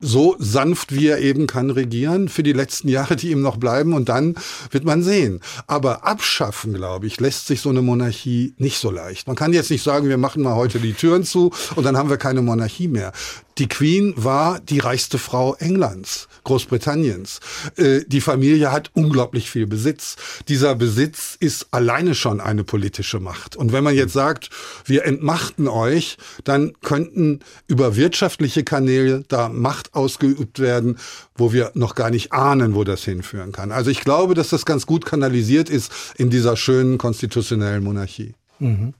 so 0.00 0.36
sanft 0.38 0.94
wie 0.94 1.06
er 1.06 1.20
eben 1.20 1.46
kann 1.46 1.70
regieren 1.70 2.28
für 2.28 2.42
die 2.42 2.52
letzten 2.52 2.88
Jahre, 2.88 3.16
die 3.16 3.30
ihm 3.30 3.40
noch 3.40 3.56
bleiben 3.56 3.92
und 3.92 4.08
dann 4.08 4.34
wird 4.70 4.84
man 4.84 5.02
sehen. 5.02 5.40
Aber 5.66 6.04
abschaffen, 6.04 6.74
glaube 6.74 7.06
ich, 7.06 7.20
lässt 7.20 7.46
sich 7.46 7.60
so 7.60 7.70
eine 7.70 7.82
Monarchie 7.82 8.54
nicht 8.58 8.78
so 8.78 8.90
leicht. 8.90 9.26
Man 9.26 9.36
kann 9.36 9.52
jetzt 9.52 9.70
nicht 9.70 9.82
sagen, 9.82 10.08
wir 10.08 10.18
machen 10.18 10.42
mal 10.42 10.54
heute 10.54 10.78
die 10.78 10.92
Türen 10.92 11.24
zu 11.24 11.52
und 11.74 11.84
dann 11.84 11.96
haben 11.96 12.10
wir 12.10 12.16
keine 12.18 12.42
Monarchie 12.42 12.88
mehr. 12.88 13.12
Die 13.58 13.68
Queen 13.68 14.14
war 14.16 14.58
die 14.60 14.80
reichste 14.80 15.18
Frau 15.18 15.54
Englands, 15.54 16.28
Großbritanniens. 16.42 17.40
Äh, 17.76 18.00
die 18.06 18.20
Familie 18.20 18.72
hat 18.72 18.90
unglaublich 18.94 19.48
viel 19.48 19.66
Besitz. 19.66 20.16
Dieser 20.48 20.74
Besitz 20.74 21.36
ist 21.38 21.68
alleine 21.70 22.14
schon 22.14 22.40
eine 22.40 22.64
politische 22.64 23.20
Macht. 23.20 23.56
Und 23.56 23.72
wenn 23.72 23.84
man 23.84 23.94
jetzt 23.94 24.12
sagt, 24.12 24.50
wir 24.84 25.04
entmachten 25.04 25.68
euch, 25.68 26.16
dann 26.42 26.72
könnten 26.82 27.40
über 27.68 27.94
wirtschaftliche 27.94 28.64
Kanäle 28.64 29.24
da 29.28 29.48
Macht 29.48 29.94
ausgeübt 29.94 30.58
werden, 30.58 30.98
wo 31.36 31.52
wir 31.52 31.70
noch 31.74 31.94
gar 31.94 32.10
nicht 32.10 32.32
ahnen, 32.32 32.74
wo 32.74 32.82
das 32.82 33.04
hinführen 33.04 33.52
kann. 33.52 33.70
Also 33.70 33.90
ich 33.90 34.00
glaube, 34.00 34.34
dass 34.34 34.48
das 34.48 34.64
ganz 34.66 34.86
gut 34.86 35.06
kanalisiert 35.06 35.70
ist 35.70 35.92
in 36.16 36.28
dieser 36.28 36.56
schönen 36.56 36.98
konstitutionellen 36.98 37.84
Monarchie. 37.84 38.34
Mhm. 38.58 38.94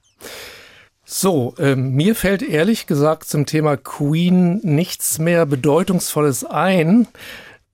So, 1.05 1.55
äh, 1.59 1.77
mir 1.77 2.15
fällt 2.15 2.43
ehrlich 2.43 2.87
gesagt 2.87 3.25
zum 3.25 3.47
Thema 3.47 3.77
Queen 3.77 4.61
nichts 4.63 5.19
mehr 5.19 5.45
Bedeutungsvolles 5.45 6.45
ein. 6.45 7.07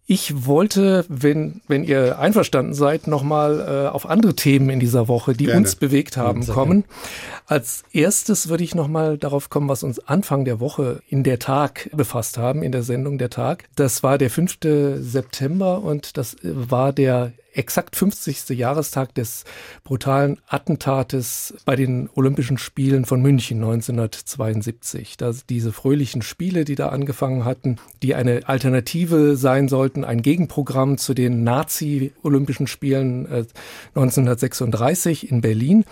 Ich 0.06 0.44
wollte, 0.44 1.04
wenn, 1.08 1.60
wenn 1.68 1.84
ihr 1.84 2.18
einverstanden 2.18 2.74
seid, 2.74 3.06
nochmal 3.06 3.60
äh, 3.60 3.88
auf 3.88 4.10
andere 4.10 4.34
Themen 4.34 4.68
in 4.68 4.80
dieser 4.80 5.06
Woche, 5.06 5.34
die 5.34 5.44
Gerne. 5.44 5.60
uns 5.60 5.76
bewegt 5.76 6.16
haben, 6.16 6.44
kommen. 6.48 6.82
Als 7.46 7.84
erstes 7.92 8.48
würde 8.48 8.64
ich 8.64 8.74
nochmal 8.74 9.18
darauf 9.18 9.50
kommen, 9.50 9.68
was 9.68 9.84
uns 9.84 10.00
Anfang 10.00 10.44
der 10.44 10.58
Woche 10.58 11.00
in 11.08 11.22
der 11.22 11.38
Tag 11.38 11.90
befasst 11.92 12.38
haben, 12.38 12.64
in 12.64 12.72
der 12.72 12.82
Sendung 12.82 13.18
der 13.18 13.30
Tag. 13.30 13.68
Das 13.76 14.02
war 14.02 14.18
der 14.18 14.30
5. 14.30 14.58
September 14.98 15.80
und 15.80 16.16
das 16.16 16.36
war 16.42 16.92
der 16.92 17.32
exakt 17.52 17.96
50. 17.96 18.50
Jahrestag 18.50 19.14
des 19.14 19.44
brutalen 19.84 20.38
Attentates 20.46 21.54
bei 21.64 21.76
den 21.76 22.08
Olympischen 22.14 22.58
Spielen 22.58 23.04
von 23.04 23.20
München 23.20 23.58
1972. 23.58 25.16
Da 25.16 25.32
diese 25.48 25.72
fröhlichen 25.72 26.22
Spiele, 26.22 26.64
die 26.64 26.74
da 26.74 26.88
angefangen 26.88 27.44
hatten, 27.44 27.76
die 28.02 28.14
eine 28.14 28.48
Alternative 28.48 29.36
sein 29.36 29.68
sollten, 29.68 30.04
ein 30.04 30.22
Gegenprogramm 30.22 30.98
zu 30.98 31.14
den 31.14 31.44
Nazi-Olympischen 31.44 32.66
Spielen 32.66 33.26
äh, 33.26 33.44
1936 33.94 35.30
in 35.30 35.40
Berlin. 35.40 35.84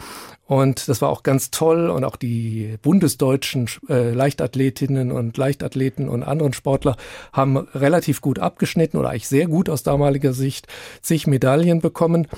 Und 0.48 0.88
das 0.88 1.02
war 1.02 1.10
auch 1.10 1.22
ganz 1.22 1.50
toll. 1.50 1.90
Und 1.90 2.04
auch 2.04 2.16
die 2.16 2.78
bundesdeutschen 2.80 3.68
äh, 3.90 4.12
Leichtathletinnen 4.12 5.12
und 5.12 5.36
Leichtathleten 5.36 6.08
und 6.08 6.22
anderen 6.22 6.54
Sportler 6.54 6.96
haben 7.34 7.58
relativ 7.58 8.22
gut 8.22 8.38
abgeschnitten 8.38 8.96
oder 8.96 9.10
eigentlich 9.10 9.28
sehr 9.28 9.46
gut 9.46 9.68
aus 9.68 9.82
damaliger 9.82 10.32
Sicht 10.32 10.66
zig 11.02 11.26
Medaillen 11.26 11.80
bekommen. 11.82 12.28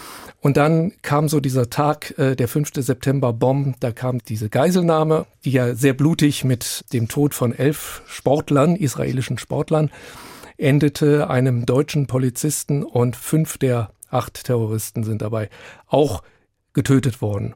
Und 0.40 0.56
dann 0.56 0.92
kam 1.02 1.28
so 1.28 1.38
dieser 1.38 1.70
Tag, 1.70 2.18
äh, 2.18 2.34
der 2.34 2.48
5. 2.48 2.70
September 2.74 3.32
Bomb, 3.32 3.76
da 3.78 3.92
kam 3.92 4.18
diese 4.18 4.48
Geiselnahme, 4.48 5.26
die 5.44 5.52
ja 5.52 5.76
sehr 5.76 5.94
blutig 5.94 6.42
mit 6.42 6.84
dem 6.92 7.06
Tod 7.06 7.32
von 7.32 7.54
elf 7.54 8.02
Sportlern, 8.08 8.74
israelischen 8.74 9.38
Sportlern, 9.38 9.88
endete, 10.56 11.30
einem 11.30 11.64
deutschen 11.64 12.08
Polizisten 12.08 12.82
und 12.82 13.14
fünf 13.14 13.56
der 13.56 13.92
acht 14.10 14.42
Terroristen 14.42 15.04
sind 15.04 15.22
dabei 15.22 15.48
auch 15.86 16.24
getötet 16.72 17.20
worden. 17.22 17.54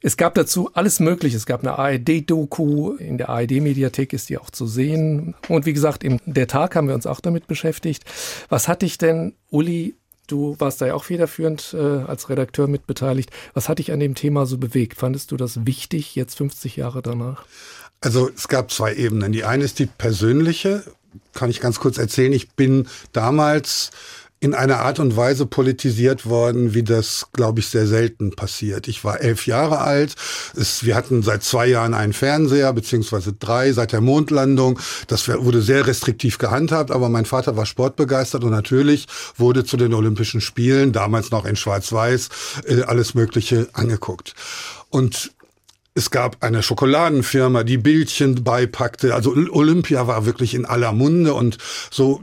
Es 0.00 0.16
gab 0.16 0.34
dazu 0.34 0.70
alles 0.74 1.00
Mögliche. 1.00 1.36
Es 1.36 1.46
gab 1.46 1.60
eine 1.62 1.78
ARD-Doku, 1.78 2.92
in 2.94 3.18
der 3.18 3.28
ARD-Mediathek 3.30 4.12
ist 4.12 4.28
die 4.28 4.38
auch 4.38 4.50
zu 4.50 4.66
sehen. 4.66 5.34
Und 5.48 5.66
wie 5.66 5.72
gesagt, 5.72 6.04
im 6.04 6.20
der 6.24 6.46
Tag 6.46 6.76
haben 6.76 6.88
wir 6.88 6.94
uns 6.94 7.06
auch 7.06 7.20
damit 7.20 7.46
beschäftigt. 7.46 8.04
Was 8.48 8.68
hat 8.68 8.82
dich 8.82 8.98
denn, 8.98 9.34
Uli, 9.50 9.96
du 10.28 10.56
warst 10.58 10.80
da 10.80 10.86
ja 10.86 10.94
auch 10.94 11.04
federführend 11.04 11.74
äh, 11.74 11.78
als 11.78 12.28
Redakteur 12.28 12.68
mitbeteiligt, 12.68 13.30
was 13.54 13.68
hat 13.68 13.78
dich 13.80 13.92
an 13.92 14.00
dem 14.00 14.14
Thema 14.14 14.46
so 14.46 14.58
bewegt? 14.58 14.98
Fandest 14.98 15.32
du 15.32 15.36
das 15.36 15.66
wichtig, 15.66 16.14
jetzt 16.14 16.36
50 16.36 16.76
Jahre 16.76 17.02
danach? 17.02 17.44
Also 18.00 18.30
es 18.34 18.46
gab 18.46 18.70
zwei 18.70 18.94
Ebenen. 18.94 19.32
Die 19.32 19.44
eine 19.44 19.64
ist 19.64 19.80
die 19.80 19.86
persönliche, 19.86 20.84
kann 21.32 21.50
ich 21.50 21.60
ganz 21.60 21.80
kurz 21.80 21.98
erzählen. 21.98 22.32
Ich 22.32 22.50
bin 22.50 22.86
damals 23.12 23.90
in 24.40 24.54
einer 24.54 24.80
Art 24.80 25.00
und 25.00 25.16
Weise 25.16 25.46
politisiert 25.46 26.26
worden, 26.26 26.72
wie 26.74 26.84
das, 26.84 27.26
glaube 27.32 27.60
ich, 27.60 27.66
sehr 27.68 27.86
selten 27.86 28.30
passiert. 28.30 28.86
Ich 28.86 29.02
war 29.04 29.20
elf 29.20 29.46
Jahre 29.46 29.78
alt. 29.80 30.14
Es, 30.56 30.84
wir 30.84 30.94
hatten 30.94 31.22
seit 31.22 31.42
zwei 31.42 31.66
Jahren 31.66 31.92
einen 31.92 32.12
Fernseher, 32.12 32.72
beziehungsweise 32.72 33.32
drei 33.32 33.72
seit 33.72 33.92
der 33.92 34.00
Mondlandung. 34.00 34.78
Das 35.08 35.28
wurde 35.28 35.60
sehr 35.60 35.86
restriktiv 35.86 36.38
gehandhabt, 36.38 36.90
aber 36.92 37.08
mein 37.08 37.24
Vater 37.24 37.56
war 37.56 37.66
sportbegeistert 37.66 38.44
und 38.44 38.50
natürlich 38.50 39.06
wurde 39.36 39.64
zu 39.64 39.76
den 39.76 39.92
Olympischen 39.92 40.40
Spielen, 40.40 40.92
damals 40.92 41.30
noch 41.32 41.44
in 41.44 41.56
Schwarz-Weiß, 41.56 42.28
äh, 42.66 42.82
alles 42.82 43.14
Mögliche 43.14 43.68
angeguckt. 43.72 44.34
Und 44.90 45.32
es 45.94 46.10
gab 46.12 46.44
eine 46.44 46.62
Schokoladenfirma, 46.62 47.64
die 47.64 47.76
Bildchen 47.76 48.44
beipackte. 48.44 49.16
Also 49.16 49.32
Olympia 49.32 50.06
war 50.06 50.26
wirklich 50.26 50.54
in 50.54 50.64
aller 50.64 50.92
Munde 50.92 51.34
und 51.34 51.58
so 51.90 52.22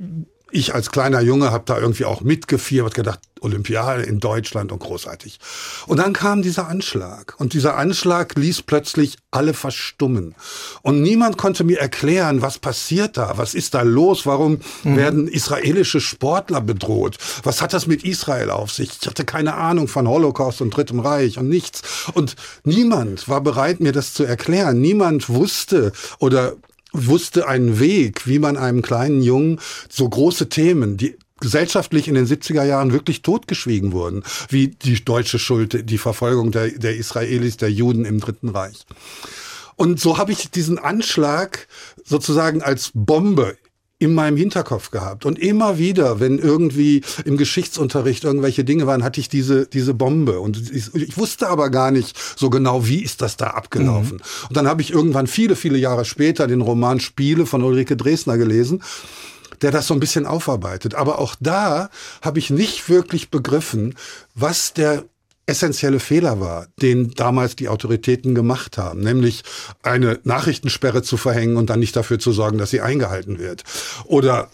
ich 0.55 0.73
als 0.73 0.89
kleiner 0.89 1.21
Junge 1.21 1.51
habe 1.51 1.65
da 1.65 1.77
irgendwie 1.77 2.05
auch 2.05 2.21
mitgefiebert, 2.21 2.93
gedacht, 2.93 3.19
Olympiade 3.41 4.03
in 4.03 4.21
Deutschland 4.21 4.71
und 4.71 4.79
großartig. 4.79 5.39
Und 5.85 5.97
dann 5.97 6.13
kam 6.13 6.41
dieser 6.41 6.67
Anschlag. 6.67 7.35
Und 7.37 7.53
dieser 7.53 7.75
Anschlag 7.75 8.35
ließ 8.35 8.61
plötzlich 8.61 9.17
alle 9.31 9.53
verstummen. 9.53 10.33
Und 10.81 11.01
niemand 11.01 11.37
konnte 11.37 11.65
mir 11.65 11.79
erklären, 11.79 12.41
was 12.41 12.57
passiert 12.57 13.17
da? 13.17 13.37
Was 13.37 13.53
ist 13.53 13.73
da 13.73 13.81
los? 13.81 14.25
Warum 14.25 14.59
mhm. 14.83 14.95
werden 14.97 15.27
israelische 15.27 15.99
Sportler 15.99 16.61
bedroht? 16.61 17.17
Was 17.43 17.61
hat 17.61 17.73
das 17.73 17.85
mit 17.85 18.03
Israel 18.05 18.49
auf 18.49 18.71
sich? 18.71 18.91
Ich 19.01 19.07
hatte 19.07 19.25
keine 19.25 19.55
Ahnung 19.55 19.89
von 19.89 20.07
Holocaust 20.07 20.61
und 20.61 20.75
Drittem 20.75 21.01
Reich 21.01 21.37
und 21.37 21.49
nichts. 21.49 21.81
Und 22.13 22.35
niemand 22.63 23.27
war 23.27 23.41
bereit, 23.41 23.81
mir 23.81 23.91
das 23.91 24.13
zu 24.13 24.23
erklären. 24.23 24.79
Niemand 24.79 25.27
wusste 25.29 25.91
oder 26.19 26.53
wusste 26.95 27.47
einen 27.47 27.79
Weg, 27.79 28.27
wie 28.27 28.39
man 28.39 28.57
einem 28.57 28.81
kleinen 28.81 29.21
Jungen 29.21 29.59
so 29.89 30.07
große 30.07 30.49
Themen, 30.49 30.97
die 30.97 31.17
gesellschaftlich 31.39 32.07
in 32.07 32.15
den 32.15 32.25
70er 32.25 32.63
Jahren 32.63 32.93
wirklich 32.93 33.21
totgeschwiegen 33.21 33.91
wurden, 33.91 34.23
wie 34.49 34.69
die 34.69 35.03
deutsche 35.03 35.37
Schuld, 35.37 35.89
die 35.89 35.97
Verfolgung 35.97 36.51
der, 36.51 36.69
der 36.69 36.95
Israelis, 36.95 37.57
der 37.57 37.71
Juden 37.71 38.05
im 38.05 38.19
Dritten 38.19 38.49
Reich. 38.49 38.85
Und 39.75 39.99
so 39.99 40.17
habe 40.17 40.31
ich 40.31 40.49
diesen 40.51 40.79
Anschlag 40.79 41.67
sozusagen 42.05 42.61
als 42.61 42.91
Bombe 42.93 43.57
in 44.05 44.13
meinem 44.15 44.37
Hinterkopf 44.37 44.91
gehabt. 44.91 45.25
Und 45.25 45.39
immer 45.39 45.77
wieder, 45.77 46.19
wenn 46.19 46.39
irgendwie 46.39 47.01
im 47.25 47.37
Geschichtsunterricht 47.37 48.23
irgendwelche 48.23 48.63
Dinge 48.63 48.87
waren, 48.87 49.03
hatte 49.03 49.19
ich 49.19 49.29
diese, 49.29 49.67
diese 49.67 49.93
Bombe. 49.93 50.39
Und 50.39 50.71
ich, 50.71 50.93
ich 50.95 51.17
wusste 51.17 51.49
aber 51.49 51.69
gar 51.69 51.91
nicht 51.91 52.17
so 52.37 52.49
genau, 52.49 52.87
wie 52.87 53.03
ist 53.03 53.21
das 53.21 53.35
da 53.37 53.47
abgelaufen. 53.47 54.17
Mhm. 54.17 54.47
Und 54.49 54.57
dann 54.57 54.67
habe 54.67 54.81
ich 54.81 54.91
irgendwann 54.91 55.27
viele, 55.27 55.55
viele 55.55 55.77
Jahre 55.77 56.05
später 56.05 56.47
den 56.47 56.61
Roman 56.61 56.99
Spiele 56.99 57.45
von 57.45 57.63
Ulrike 57.63 57.97
Dresner 57.97 58.37
gelesen 58.37 58.81
der 59.61 59.71
das 59.71 59.87
so 59.87 59.93
ein 59.93 60.01
bisschen 60.01 60.25
aufarbeitet. 60.25 60.95
Aber 60.95 61.17
auch 61.17 61.33
da 61.39 61.89
habe 62.21 62.39
ich 62.39 62.49
nicht 62.49 62.89
wirklich 62.89 63.29
begriffen, 63.29 63.95
was 64.33 64.73
der 64.73 65.05
essentielle 65.47 65.99
Fehler 65.99 66.39
war, 66.39 66.67
den 66.81 67.11
damals 67.11 67.55
die 67.55 67.69
Autoritäten 67.69 68.33
gemacht 68.33 68.77
haben, 68.77 69.01
nämlich 69.01 69.43
eine 69.83 70.19
Nachrichtensperre 70.23 71.03
zu 71.03 71.17
verhängen 71.17 71.57
und 71.57 71.69
dann 71.69 71.79
nicht 71.79 71.95
dafür 71.95 72.19
zu 72.19 72.31
sorgen, 72.31 72.57
dass 72.57 72.71
sie 72.71 72.81
eingehalten 72.81 73.39
wird. 73.39 73.63
Oder 74.05 74.49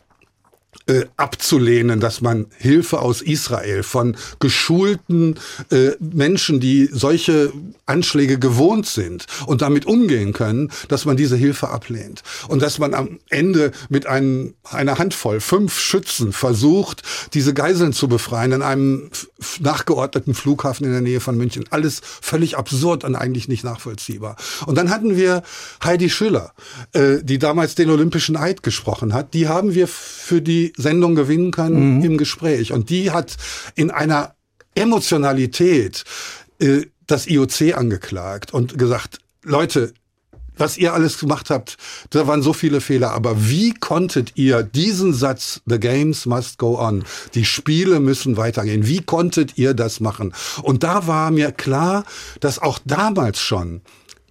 äh, 0.87 1.05
abzulehnen, 1.17 1.99
dass 1.99 2.21
man 2.21 2.47
Hilfe 2.57 2.99
aus 2.99 3.21
Israel 3.21 3.83
von 3.83 4.15
geschulten 4.39 5.35
äh, 5.69 5.91
Menschen, 5.99 6.59
die 6.59 6.89
solche 6.91 7.51
Anschläge 7.85 8.39
gewohnt 8.39 8.87
sind 8.87 9.25
und 9.45 9.61
damit 9.61 9.85
umgehen 9.85 10.33
können, 10.33 10.71
dass 10.87 11.05
man 11.05 11.17
diese 11.17 11.35
Hilfe 11.35 11.69
ablehnt. 11.69 12.23
Und 12.47 12.61
dass 12.61 12.79
man 12.79 12.93
am 12.93 13.19
Ende 13.29 13.71
mit 13.89 14.05
einem, 14.07 14.53
einer 14.63 14.97
Handvoll, 14.97 15.39
fünf 15.39 15.79
Schützen 15.79 16.31
versucht, 16.33 17.03
diese 17.33 17.53
Geiseln 17.53 17.93
zu 17.93 18.07
befreien 18.07 18.53
in 18.53 18.61
einem 18.61 19.11
nachgeordneten 19.59 20.33
Flughafen 20.33 20.85
in 20.85 20.93
der 20.93 21.01
Nähe 21.01 21.19
von 21.19 21.37
München. 21.37 21.65
Alles 21.69 22.01
völlig 22.03 22.57
absurd 22.57 23.03
und 23.03 23.15
eigentlich 23.15 23.47
nicht 23.47 23.63
nachvollziehbar. 23.63 24.35
Und 24.65 24.77
dann 24.77 24.89
hatten 24.89 25.15
wir 25.15 25.43
Heidi 25.83 26.09
Schüller, 26.09 26.53
äh, 26.93 27.17
die 27.21 27.39
damals 27.39 27.75
den 27.75 27.89
Olympischen 27.89 28.35
Eid 28.35 28.63
gesprochen 28.63 29.13
hat. 29.13 29.33
Die 29.33 29.47
haben 29.47 29.75
wir 29.75 29.87
für 29.87 30.41
die 30.41 30.60
Sendung 30.77 31.15
gewinnen 31.15 31.51
können 31.51 31.97
mhm. 31.97 32.03
im 32.03 32.17
Gespräch. 32.17 32.71
Und 32.71 32.89
die 32.89 33.11
hat 33.11 33.37
in 33.75 33.91
einer 33.91 34.35
Emotionalität 34.75 36.03
äh, 36.59 36.85
das 37.07 37.27
IOC 37.27 37.75
angeklagt 37.75 38.53
und 38.53 38.77
gesagt, 38.77 39.19
Leute, 39.43 39.93
was 40.61 40.77
ihr 40.77 40.93
alles 40.93 41.17
gemacht 41.17 41.49
habt, 41.49 41.77
da 42.11 42.27
waren 42.27 42.41
so 42.41 42.53
viele 42.53 42.81
Fehler. 42.81 43.11
Aber 43.11 43.49
wie 43.49 43.73
konntet 43.73 44.33
ihr 44.35 44.63
diesen 44.63 45.13
Satz, 45.13 45.61
the 45.65 45.79
games 45.79 46.25
must 46.25 46.57
go 46.57 46.79
on, 46.79 47.03
die 47.33 47.45
Spiele 47.45 47.99
müssen 47.99 48.37
weitergehen, 48.37 48.87
wie 48.87 49.01
konntet 49.01 49.57
ihr 49.57 49.73
das 49.73 49.99
machen? 49.99 50.33
Und 50.61 50.83
da 50.83 51.07
war 51.07 51.31
mir 51.31 51.51
klar, 51.51 52.05
dass 52.39 52.59
auch 52.59 52.79
damals 52.85 53.39
schon 53.39 53.81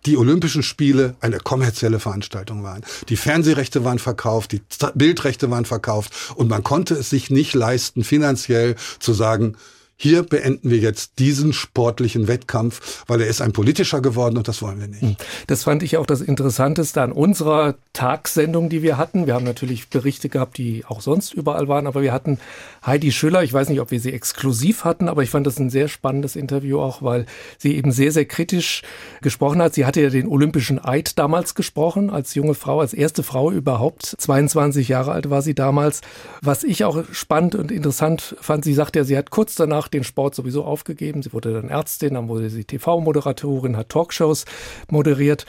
die 0.07 0.17
Olympischen 0.17 0.63
Spiele 0.63 1.15
eine 1.21 1.39
kommerzielle 1.39 2.01
Veranstaltung 2.01 2.63
waren. 2.63 2.83
Die 3.09 3.17
Fernsehrechte 3.17 3.85
waren 3.85 3.99
verkauft, 3.99 4.53
die 4.53 4.63
Bildrechte 4.95 5.51
waren 5.51 5.65
verkauft 5.65 6.13
und 6.35 6.49
man 6.49 6.63
konnte 6.63 6.95
es 6.95 7.11
sich 7.11 7.31
nicht 7.31 7.55
leisten, 7.55 8.05
finanziell 8.05 8.77
zu 8.99 9.13
sagen, 9.13 9.57
hier 10.03 10.23
beenden 10.23 10.71
wir 10.71 10.79
jetzt 10.79 11.19
diesen 11.19 11.53
sportlichen 11.53 12.27
Wettkampf, 12.27 13.05
weil 13.07 13.21
er 13.21 13.27
ist 13.27 13.43
ein 13.43 13.53
politischer 13.53 14.01
geworden 14.01 14.39
und 14.39 14.49
das 14.49 14.63
wollen 14.63 14.81
wir 14.81 14.89
nicht. 14.89 15.03
Hm. 15.03 15.17
Das 15.47 15.65
fand 15.65 15.83
ich 15.83 15.99
auch 15.99 16.07
das 16.07 16.23
Interessanteste 16.23 17.03
an 17.03 17.13
unserer 17.13 17.75
Tagssendung, 17.93 18.71
die 18.71 18.83
wir 18.83 18.97
hatten. 18.97 19.27
Wir 19.27 19.35
haben 19.35 19.45
natürlich 19.45 19.91
Berichte 19.91 20.31
gehabt, 20.31 20.57
die 20.57 20.87
auch 20.87 21.03
sonst 21.03 21.35
überall 21.35 21.69
waren, 21.69 21.87
aber 21.87 22.01
wir 22.01 22.15
hatten 22.15 22.39
Heidi 22.87 23.13
Schüller. 23.13 23.43
Ich 23.43 23.53
weiß 23.53 23.69
nicht, 23.69 23.79
ob 23.83 23.91
wir 23.91 24.01
sie 24.01 24.15
exklusiv 24.15 24.85
hatten, 24.85 25.07
aber 25.07 25.23
ich 25.23 25.29
fand 25.29 25.47
das 25.47 25.59
ein 25.59 25.69
sehr 25.69 25.87
spannendes 25.89 26.35
Interview 26.35 26.81
auch, 26.81 27.03
weil 27.03 27.27
sie 27.59 27.77
eben 27.77 27.93
sehr, 27.93 28.11
sehr 28.11 28.25
kritisch 28.25 28.81
gesprochen 29.21 29.61
hat. 29.61 29.75
Sie 29.75 29.85
hatte 29.85 30.01
ja 30.01 30.09
den 30.09 30.29
Olympischen 30.29 30.83
Eid 30.83 31.19
damals 31.19 31.55
gesprochen, 31.55 32.09
als 32.09 32.35
junge 32.35 32.55
Frau, 32.55 32.81
als 32.81 32.95
erste 32.95 33.23
Frau 33.23 33.51
überhaupt. 33.51 34.17
22 34.17 34.89
Jahre 34.89 35.13
alt 35.13 35.29
war 35.29 35.43
sie 35.43 35.55
damals. 35.55 36.01
Was 36.41 36.65
ich 36.65 36.85
auch 36.85 37.05
spannend 37.13 37.55
und 37.55 37.71
interessant 37.71 38.35
fand, 38.41 38.65
sie 38.65 38.73
sagte 38.73 39.01
ja, 39.01 39.05
sie 39.05 39.19
hat 39.19 39.29
kurz 39.29 39.57
danach 39.57 39.90
den 39.91 40.05
Sport 40.05 40.35
sowieso 40.35 40.65
aufgegeben. 40.65 41.23
Sie 41.23 41.33
wurde 41.33 41.53
dann 41.53 41.69
Ärztin, 41.69 42.15
dann 42.15 42.29
wurde 42.29 42.51
sie 42.51 42.65
TV-Moderatorin, 42.65 43.77
hat 43.77 43.89
Talkshows 43.89 44.45
moderiert. 44.89 45.47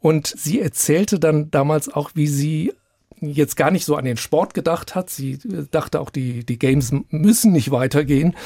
Und 0.00 0.26
sie 0.26 0.60
erzählte 0.60 1.18
dann 1.18 1.50
damals 1.50 1.88
auch, 1.88 2.10
wie 2.14 2.26
sie 2.26 2.72
jetzt 3.20 3.56
gar 3.56 3.70
nicht 3.70 3.84
so 3.84 3.96
an 3.96 4.04
den 4.04 4.16
Sport 4.16 4.54
gedacht 4.54 4.94
hat. 4.94 5.10
Sie 5.10 5.38
dachte 5.70 6.00
auch, 6.00 6.10
die, 6.10 6.44
die 6.44 6.58
Games 6.58 6.92
müssen 7.10 7.52
nicht 7.52 7.70
weitergehen. 7.70 8.36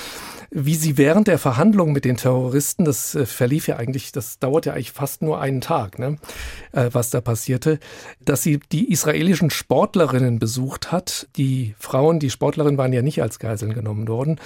Wie 0.50 0.76
sie 0.76 0.96
während 0.96 1.28
der 1.28 1.38
Verhandlungen 1.38 1.92
mit 1.92 2.04
den 2.04 2.16
Terroristen, 2.16 2.84
das 2.84 3.14
äh, 3.14 3.26
verlief 3.26 3.68
ja 3.68 3.76
eigentlich, 3.76 4.12
das 4.12 4.38
dauert 4.38 4.64
ja 4.64 4.72
eigentlich 4.72 4.92
fast 4.92 5.20
nur 5.20 5.40
einen 5.40 5.60
Tag, 5.60 5.98
ne, 5.98 6.16
äh, 6.72 6.88
was 6.92 7.10
da 7.10 7.20
passierte, 7.20 7.78
dass 8.24 8.42
sie 8.42 8.60
die 8.72 8.90
israelischen 8.90 9.50
Sportlerinnen 9.50 10.38
besucht 10.38 10.90
hat. 10.90 11.28
Die 11.36 11.74
Frauen, 11.78 12.18
die 12.18 12.30
Sportlerinnen 12.30 12.78
waren 12.78 12.94
ja 12.94 13.02
nicht 13.02 13.20
als 13.20 13.38
Geiseln 13.38 13.74
genommen 13.74 14.08
worden. 14.08 14.40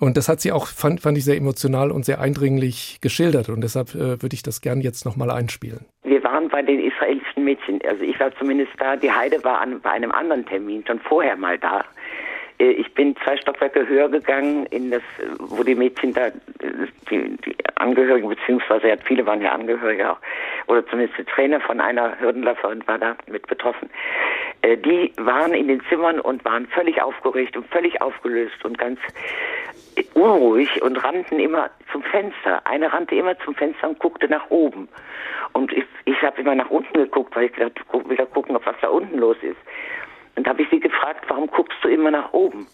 Und 0.00 0.16
das 0.16 0.28
hat 0.28 0.40
sie 0.40 0.52
auch, 0.52 0.66
fand, 0.66 1.00
fand 1.00 1.18
ich 1.18 1.24
sehr 1.24 1.36
emotional 1.36 1.90
und 1.90 2.04
sehr 2.04 2.20
eindringlich 2.20 2.98
geschildert. 3.00 3.48
Und 3.48 3.62
deshalb 3.62 3.94
äh, 3.94 4.22
würde 4.22 4.34
ich 4.34 4.42
das 4.42 4.60
gern 4.60 4.80
jetzt 4.80 5.04
nochmal 5.04 5.30
einspielen. 5.30 5.86
Wir 6.04 6.22
waren 6.22 6.48
bei 6.48 6.62
den 6.62 6.80
israelischen 6.80 7.44
Mädchen. 7.44 7.80
Also 7.86 8.04
ich 8.04 8.18
war 8.20 8.30
zumindest 8.38 8.72
da. 8.78 8.96
Die 8.96 9.10
Heide 9.10 9.42
war 9.42 9.60
an, 9.60 9.80
bei 9.80 9.90
einem 9.90 10.12
anderen 10.12 10.46
Termin 10.46 10.84
schon 10.86 11.00
vorher 11.00 11.36
mal 11.36 11.58
da. 11.58 11.84
Äh, 12.58 12.70
ich 12.72 12.92
bin 12.94 13.16
zwei 13.24 13.36
Stockwerke 13.36 13.86
höher 13.86 14.08
gegangen 14.08 14.66
in 14.66 14.90
das, 14.90 15.02
wo 15.38 15.62
die 15.62 15.74
Mädchen 15.74 16.12
da, 16.12 16.30
die, 17.10 17.36
die 17.36 17.56
Angehörigen, 17.76 18.28
beziehungsweise 18.28 18.96
viele 19.04 19.24
waren 19.26 19.40
ja 19.40 19.52
Angehörige 19.52 20.12
auch, 20.12 20.18
oder 20.66 20.86
zumindest 20.86 21.18
der 21.18 21.26
Trainer 21.26 21.60
von 21.60 21.80
einer 21.80 22.18
Hürdenläuferin 22.20 22.86
war 22.86 22.98
da 22.98 23.16
mit 23.26 23.46
betroffen. 23.46 23.88
Äh, 24.62 24.76
die 24.76 25.12
waren 25.16 25.54
in 25.54 25.68
den 25.68 25.82
Zimmern 25.88 26.20
und 26.20 26.44
waren 26.44 26.66
völlig 26.68 27.00
aufgeregt 27.00 27.56
und 27.56 27.66
völlig 27.68 28.00
aufgelöst 28.02 28.64
und 28.64 28.78
ganz 28.78 29.00
unruhig 30.14 30.82
und 30.82 31.02
rannten 31.02 31.40
immer 31.40 31.70
zum 31.90 32.02
Fenster. 32.02 32.64
Eine 32.66 32.92
rannte 32.92 33.14
immer 33.14 33.38
zum 33.40 33.54
Fenster 33.54 33.88
und 33.88 33.98
guckte 33.98 34.28
nach 34.28 34.48
oben. 34.50 34.88
Und 35.52 35.72
ich, 35.72 35.84
ich 36.04 36.20
habe 36.22 36.40
immer 36.40 36.54
nach 36.54 36.70
unten 36.70 36.92
geguckt, 36.92 37.34
weil 37.34 37.46
ich 37.46 37.52
gedacht, 37.52 37.80
will 37.92 38.16
da 38.16 38.24
gucken, 38.26 38.54
ob 38.54 38.66
was 38.66 38.76
da 38.80 38.88
unten 38.88 39.18
los 39.18 39.36
ist. 39.42 39.56
Und 40.38 40.46
da 40.46 40.50
habe 40.50 40.62
ich 40.62 40.68
sie 40.70 40.78
gefragt, 40.78 41.24
warum 41.26 41.48
guckst 41.48 41.78
du 41.82 41.88
immer 41.88 42.12
nach 42.12 42.32
oben? 42.32 42.68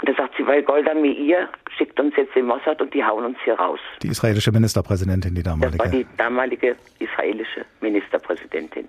Und 0.00 0.08
da 0.08 0.12
sagt 0.14 0.34
sie, 0.36 0.46
weil 0.46 0.62
Golda 0.62 0.92
Meir 0.92 1.48
schickt 1.78 1.98
uns 1.98 2.14
jetzt 2.14 2.34
den 2.36 2.44
Mossad 2.44 2.82
und 2.82 2.92
die 2.92 3.02
hauen 3.02 3.24
uns 3.24 3.38
hier 3.42 3.54
raus. 3.54 3.80
Die 4.02 4.08
israelische 4.08 4.52
Ministerpräsidentin, 4.52 5.34
die 5.34 5.42
damalige. 5.42 5.78
Das 5.78 5.86
war 5.86 5.98
die 5.98 6.06
damalige 6.18 6.76
israelische 6.98 7.64
Ministerpräsidentin. 7.80 8.86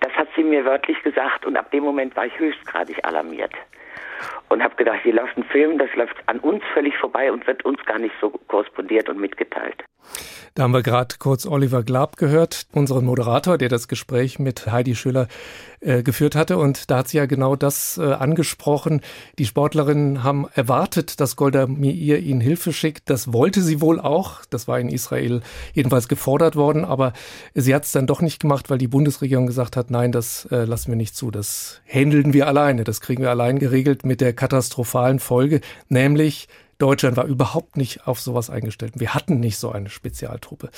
Das 0.00 0.12
hat 0.12 0.28
sie 0.36 0.44
mir 0.44 0.62
wörtlich 0.66 1.02
gesagt 1.02 1.46
und 1.46 1.56
ab 1.56 1.70
dem 1.70 1.84
Moment 1.84 2.14
war 2.16 2.26
ich 2.26 2.38
höchstgradig 2.38 3.02
alarmiert 3.02 3.54
und 4.50 4.62
habe 4.62 4.74
gedacht, 4.76 4.98
hier 5.02 5.14
läuft 5.14 5.38
ein 5.38 5.44
Film, 5.44 5.78
das 5.78 5.88
läuft 5.94 6.16
an 6.26 6.38
uns 6.40 6.62
völlig 6.74 6.94
vorbei 6.98 7.32
und 7.32 7.46
wird 7.46 7.64
uns 7.64 7.82
gar 7.86 7.98
nicht 7.98 8.14
so 8.20 8.28
korrespondiert 8.48 9.08
und 9.08 9.18
mitgeteilt. 9.18 9.82
Da 10.54 10.64
haben 10.64 10.74
wir 10.74 10.82
gerade 10.82 11.14
kurz 11.18 11.46
Oliver 11.46 11.82
Glab 11.82 12.18
gehört, 12.18 12.66
unseren 12.72 13.06
Moderator, 13.06 13.56
der 13.56 13.70
das 13.70 13.88
Gespräch 13.88 14.38
mit 14.38 14.66
Heidi 14.70 14.94
Schüller 14.94 15.26
äh, 15.80 16.02
geführt 16.02 16.36
hatte. 16.36 16.58
Und 16.58 16.90
da 16.90 16.98
hat 16.98 17.08
sie 17.08 17.16
ja 17.16 17.24
genau 17.24 17.56
das 17.56 17.96
äh, 17.96 18.12
angesprochen. 18.12 19.00
Die 19.38 19.46
Sportlerinnen 19.46 20.22
haben 20.22 20.46
erwartet, 20.54 21.20
dass 21.20 21.36
Golda 21.36 21.66
Meir 21.66 22.18
ihnen 22.18 22.42
Hilfe 22.42 22.74
schickt. 22.74 23.08
Das 23.08 23.32
wollte 23.32 23.62
sie 23.62 23.80
wohl 23.80 23.98
auch. 23.98 24.44
Das 24.50 24.68
war 24.68 24.78
in 24.78 24.90
Israel 24.90 25.40
jedenfalls 25.72 26.06
gefordert 26.06 26.54
worden. 26.54 26.84
Aber 26.84 27.14
sie 27.54 27.74
hat 27.74 27.84
es 27.84 27.92
dann 27.92 28.06
doch 28.06 28.20
nicht 28.20 28.38
gemacht, 28.38 28.68
weil 28.68 28.78
die 28.78 28.88
Bundesregierung 28.88 29.46
gesagt 29.46 29.74
hat, 29.78 29.90
nein, 29.90 30.12
das 30.12 30.46
äh, 30.50 30.64
lassen 30.64 30.90
wir 30.90 30.96
nicht 30.96 31.16
zu. 31.16 31.30
Das 31.30 31.80
handeln 31.86 32.34
wir 32.34 32.46
alleine. 32.46 32.84
Das 32.84 33.00
kriegen 33.00 33.22
wir 33.22 33.30
allein 33.30 33.58
geregelt 33.58 34.04
mit 34.04 34.20
der 34.20 34.34
katastrophalen 34.34 35.18
Folge, 35.18 35.62
nämlich 35.88 36.48
Deutschland 36.82 37.16
war 37.16 37.26
überhaupt 37.26 37.76
nicht 37.76 38.08
auf 38.08 38.20
sowas 38.20 38.50
eingestellt. 38.50 38.94
Wir 38.96 39.14
hatten 39.14 39.38
nicht 39.38 39.56
so 39.56 39.70
eine 39.70 39.88
Spezialtruppe. 39.88 40.70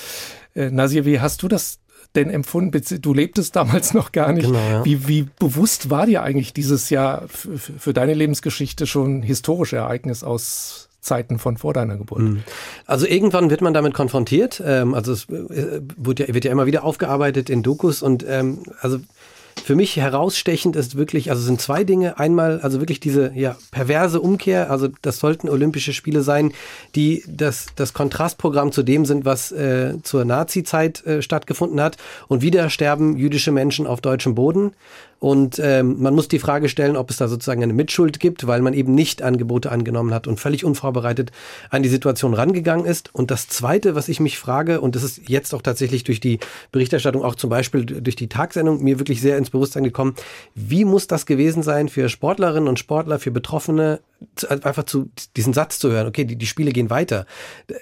Äh, 0.54 0.70
Nasir, 0.70 1.06
wie 1.06 1.20
hast 1.20 1.42
du 1.42 1.48
das 1.48 1.78
denn 2.14 2.28
empfunden? 2.28 2.78
Du 3.00 3.14
lebtest 3.14 3.56
damals 3.56 3.94
noch 3.94 4.12
gar 4.12 4.32
nicht. 4.32 4.46
Genau, 4.46 4.58
ja. 4.58 4.84
wie, 4.84 5.08
wie 5.08 5.26
bewusst 5.38 5.88
war 5.88 6.04
dir 6.04 6.22
eigentlich 6.22 6.52
dieses 6.52 6.90
Jahr 6.90 7.24
für 7.28 7.94
deine 7.94 8.12
Lebensgeschichte 8.12 8.86
schon 8.86 9.22
historische 9.22 9.76
Ereignis 9.76 10.22
aus 10.22 10.90
Zeiten 11.00 11.38
von 11.38 11.56
vor 11.56 11.72
deiner 11.72 11.96
Geburt. 11.96 12.20
Hm. 12.20 12.42
Also 12.86 13.06
irgendwann 13.06 13.48
wird 13.50 13.60
man 13.60 13.72
damit 13.72 13.94
konfrontiert. 13.94 14.62
Ähm, 14.64 14.94
also 14.94 15.12
es 15.12 15.24
äh, 15.28 15.80
wird 15.96 16.18
ja, 16.18 16.34
wird 16.34 16.44
ja 16.44 16.52
immer 16.52 16.66
wieder 16.66 16.84
aufgearbeitet 16.84 17.48
in 17.48 17.62
Dokus 17.62 18.02
und 18.02 18.24
ähm, 18.28 18.62
also 18.80 18.98
für 19.64 19.76
mich 19.76 19.96
herausstechend 19.96 20.76
ist 20.76 20.94
wirklich, 20.94 21.30
also 21.30 21.40
sind 21.42 21.58
zwei 21.58 21.84
Dinge. 21.84 22.18
Einmal, 22.18 22.60
also 22.60 22.80
wirklich 22.80 23.00
diese 23.00 23.32
ja, 23.34 23.56
perverse 23.70 24.20
Umkehr, 24.20 24.70
also 24.70 24.88
das 25.00 25.20
sollten 25.20 25.48
Olympische 25.48 25.94
Spiele 25.94 26.20
sein, 26.20 26.52
die 26.94 27.24
das, 27.26 27.68
das 27.74 27.94
Kontrastprogramm 27.94 28.72
zu 28.72 28.82
dem 28.82 29.06
sind, 29.06 29.24
was 29.24 29.52
äh, 29.52 29.94
zur 30.02 30.26
Nazi-Zeit 30.26 31.06
äh, 31.06 31.22
stattgefunden 31.22 31.80
hat. 31.80 31.96
Und 32.28 32.42
wieder 32.42 32.68
sterben 32.68 33.16
jüdische 33.16 33.52
Menschen 33.52 33.86
auf 33.86 34.02
deutschem 34.02 34.34
Boden. 34.34 34.72
Und 35.18 35.58
ähm, 35.62 36.00
man 36.00 36.14
muss 36.14 36.28
die 36.28 36.38
Frage 36.38 36.68
stellen, 36.68 36.96
ob 36.96 37.10
es 37.10 37.16
da 37.16 37.28
sozusagen 37.28 37.62
eine 37.62 37.72
Mitschuld 37.72 38.20
gibt, 38.20 38.46
weil 38.46 38.60
man 38.60 38.74
eben 38.74 38.94
nicht 38.94 39.22
Angebote 39.22 39.70
angenommen 39.72 40.12
hat 40.12 40.26
und 40.26 40.40
völlig 40.40 40.64
unvorbereitet 40.64 41.32
an 41.70 41.82
die 41.82 41.88
Situation 41.88 42.34
rangegangen 42.34 42.86
ist. 42.86 43.14
Und 43.14 43.30
das 43.30 43.48
Zweite, 43.48 43.94
was 43.94 44.08
ich 44.08 44.20
mich 44.20 44.38
frage, 44.38 44.80
und 44.80 44.96
das 44.96 45.02
ist 45.02 45.28
jetzt 45.28 45.54
auch 45.54 45.62
tatsächlich 45.62 46.04
durch 46.04 46.20
die 46.20 46.40
Berichterstattung, 46.72 47.22
auch 47.22 47.34
zum 47.34 47.50
Beispiel 47.50 47.84
durch 47.84 48.16
die 48.16 48.28
Tagsendung, 48.28 48.82
mir 48.82 48.98
wirklich 48.98 49.20
sehr 49.20 49.38
ins 49.38 49.50
Bewusstsein 49.50 49.84
gekommen, 49.84 50.14
wie 50.54 50.84
muss 50.84 51.06
das 51.06 51.26
gewesen 51.26 51.62
sein 51.62 51.88
für 51.88 52.08
Sportlerinnen 52.08 52.68
und 52.68 52.78
Sportler, 52.78 53.18
für 53.18 53.30
Betroffene, 53.30 54.00
einfach 54.48 54.84
zu 54.84 55.10
diesen 55.36 55.52
Satz 55.52 55.78
zu 55.78 55.90
hören, 55.90 56.06
okay, 56.06 56.24
die, 56.24 56.36
die 56.36 56.46
Spiele 56.46 56.72
gehen 56.72 56.90
weiter. 56.90 57.26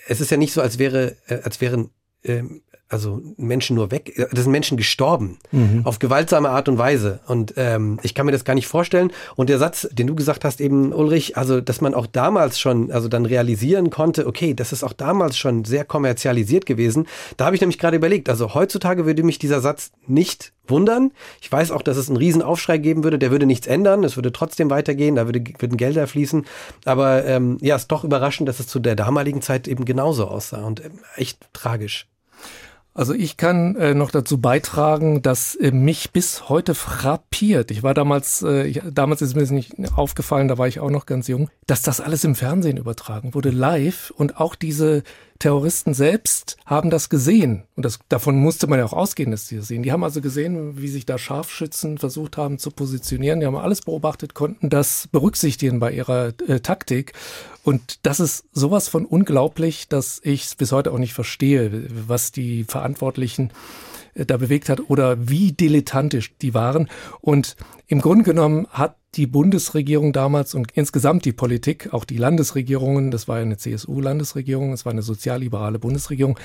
Es 0.09 0.21
ist 0.21 0.31
ja 0.31 0.37
nicht 0.37 0.53
so, 0.53 0.61
als 0.61 0.79
wäre, 0.79 1.17
äh, 1.27 1.41
als 1.43 1.61
wären 1.61 1.91
ähm, 2.25 2.63
also 2.93 3.23
Menschen 3.37 3.77
nur 3.77 3.91
weg, 3.91 4.15
das 4.33 4.45
sind 4.45 4.53
Menschen 4.53 4.77
gestorben. 4.77 5.39
Mhm. 5.51 5.83
auf 5.85 5.99
gewaltsame 5.99 6.51
Art 6.51 6.69
und 6.69 6.79
Weise. 6.79 7.21
Und 7.27 7.55
ähm, 7.57 7.99
ich 8.03 8.15
kann 8.15 8.27
mir 8.27 8.33
das 8.33 8.45
gar 8.45 8.55
nicht 8.55 8.67
vorstellen. 8.67 9.13
Und 9.37 9.49
der 9.49 9.59
Satz, 9.59 9.89
den 9.93 10.07
du 10.07 10.15
gesagt 10.15 10.45
hast 10.45 10.61
eben 10.61 10.93
Ulrich, 10.93 11.37
also 11.37 11.61
dass 11.61 11.81
man 11.81 11.95
auch 11.95 12.07
damals 12.07 12.59
schon, 12.59 12.91
also 12.91 13.09
dann 13.09 13.27
realisieren 13.27 13.91
konnte, 13.91 14.27
okay, 14.27 14.55
das 14.55 14.73
ist 14.73 14.83
auch 14.83 14.93
damals 14.93 15.37
schon 15.37 15.65
sehr 15.65 15.85
kommerzialisiert 15.85 16.67
gewesen, 16.67 17.07
da 17.37 17.47
habe 17.47 17.57
ich 17.57 17.61
nämlich 17.61 17.79
gerade 17.79 17.97
überlegt, 17.97 18.29
also 18.29 18.55
heutzutage 18.55 19.07
würde 19.07 19.23
mich 19.23 19.39
dieser 19.39 19.61
Satz 19.61 19.93
nicht 20.07 20.53
wundern. 20.67 21.13
Ich 21.41 21.51
weiß 21.51 21.71
auch, 21.71 21.83
dass 21.83 21.97
es 21.97 22.09
einen 22.09 22.17
Riesenaufschrei 22.17 22.79
geben 22.79 23.05
würde, 23.05 23.19
der 23.19 23.31
würde 23.31 23.47
nichts 23.47 23.67
ändern, 23.67 24.05
es 24.05 24.17
würde 24.17 24.33
trotzdem 24.33 24.71
weitergehen, 24.71 25.17
da 25.17 25.27
würde, 25.27 25.43
würden 25.59 25.77
Gelder 25.77 26.07
fließen, 26.07 26.47
aber 26.85 27.25
ähm, 27.25 27.59
ja, 27.61 27.77
ist 27.77 27.89
doch 27.89 28.05
überraschend, 28.05 28.49
dass 28.49 28.61
es 28.61 28.69
zu 28.69 28.79
der 28.79 28.97
damaligen 28.97 29.43
Zeit 29.43 29.69
eben 29.69 29.85
genauso 29.85 30.27
aussah. 30.27 30.65
Und 30.65 30.85
ähm, 30.85 31.01
echt 31.17 31.39
tragisch. 31.53 32.07
Also 32.95 33.15
ich 33.15 33.39
kann 33.39 33.75
äh, 33.77 33.95
noch 33.95 34.11
dazu 34.11 34.39
beitragen, 34.39 35.23
dass 35.23 35.55
äh, 35.55 35.71
mich 35.71 36.13
bis 36.13 36.51
heute 36.51 36.75
frappiert. 36.75 37.71
Ich 37.71 37.83
war 37.83 37.95
damals, 37.95 38.43
äh, 38.43 38.67
ich, 38.67 38.83
damals 38.93 39.23
ist 39.23 39.35
mir 39.35 39.41
das 39.41 39.51
nicht 39.51 39.75
aufgefallen, 39.97 40.49
da 40.49 40.59
war 40.59 40.69
ich 40.69 40.79
auch 40.79 40.91
noch 40.91 41.07
ganz 41.07 41.27
jung, 41.27 41.49
dass 41.67 41.81
das 41.81 42.03
alles 42.03 42.23
im 42.25 42.35
Fernsehen 42.35 42.77
übertragen 42.77 43.33
wurde, 43.33 43.49
live 43.49 44.13
und 44.15 44.39
auch 44.39 44.55
diese 44.55 45.05
Terroristen 45.43 45.93
selbst 45.93 46.57
haben 46.67 46.89
das 46.89 47.09
gesehen. 47.09 47.65
Und 47.75 47.85
das, 47.85 47.99
davon 48.09 48.37
musste 48.37 48.69
man 48.69 48.79
ja 48.79 48.85
auch 48.85 48.93
ausgehen, 48.93 49.33
dass 49.33 49.49
sie 49.49 49.57
das 49.57 49.67
sehen. 49.67 49.83
Die 49.83 49.91
haben 49.91 50.05
also 50.05 50.21
gesehen, 50.21 50.81
wie 50.81 50.87
sich 50.87 51.05
da 51.05 51.19
Scharfschützen 51.19 51.99
versucht 51.99 52.37
haben 52.37 52.61
zu 52.61 52.71
positionieren. 52.71 53.41
Die 53.41 53.47
haben 53.47 53.57
alles 53.57 53.81
beobachtet, 53.81 54.35
konnten 54.35 54.71
das 54.71 55.09
berücksichtigen 55.11 55.81
bei 55.81 55.91
ihrer 55.91 56.33
äh, 56.47 56.61
Taktik. 56.61 57.15
Und 57.65 58.07
das 58.07 58.21
ist 58.21 58.45
sowas 58.53 58.87
von 58.87 59.05
unglaublich, 59.05 59.89
dass 59.89 60.21
ich 60.23 60.45
es 60.45 60.55
bis 60.55 60.71
heute 60.71 60.93
auch 60.93 60.99
nicht 60.99 61.13
verstehe, 61.13 61.89
was 62.07 62.31
die 62.31 62.63
Verantwortlichen 62.63 63.51
da 64.15 64.37
bewegt 64.37 64.69
hat 64.69 64.91
oder 64.91 65.29
wie 65.29 65.53
dilettantisch 65.53 66.35
die 66.41 66.55
waren. 66.55 66.89
Und 67.21 67.57
im 67.87 68.01
Grunde 68.01 68.25
genommen 68.25 68.67
hat 68.71 68.97
die 69.15 69.27
Bundesregierung 69.27 70.13
damals 70.13 70.55
und 70.55 70.73
insgesamt 70.73 71.25
die 71.25 71.33
Politik, 71.33 71.93
auch 71.93 72.05
die 72.05 72.17
Landesregierungen, 72.17 73.11
das 73.11 73.29
war 73.29 73.39
ja 73.39 73.43
eine 73.43 73.59
CSU-Landesregierung, 73.59 74.73
es 74.73 74.87
war 74.87 74.93
eine 74.93 75.03
sozialliberale 75.03 75.79
Bundesregierung, 75.79 76.39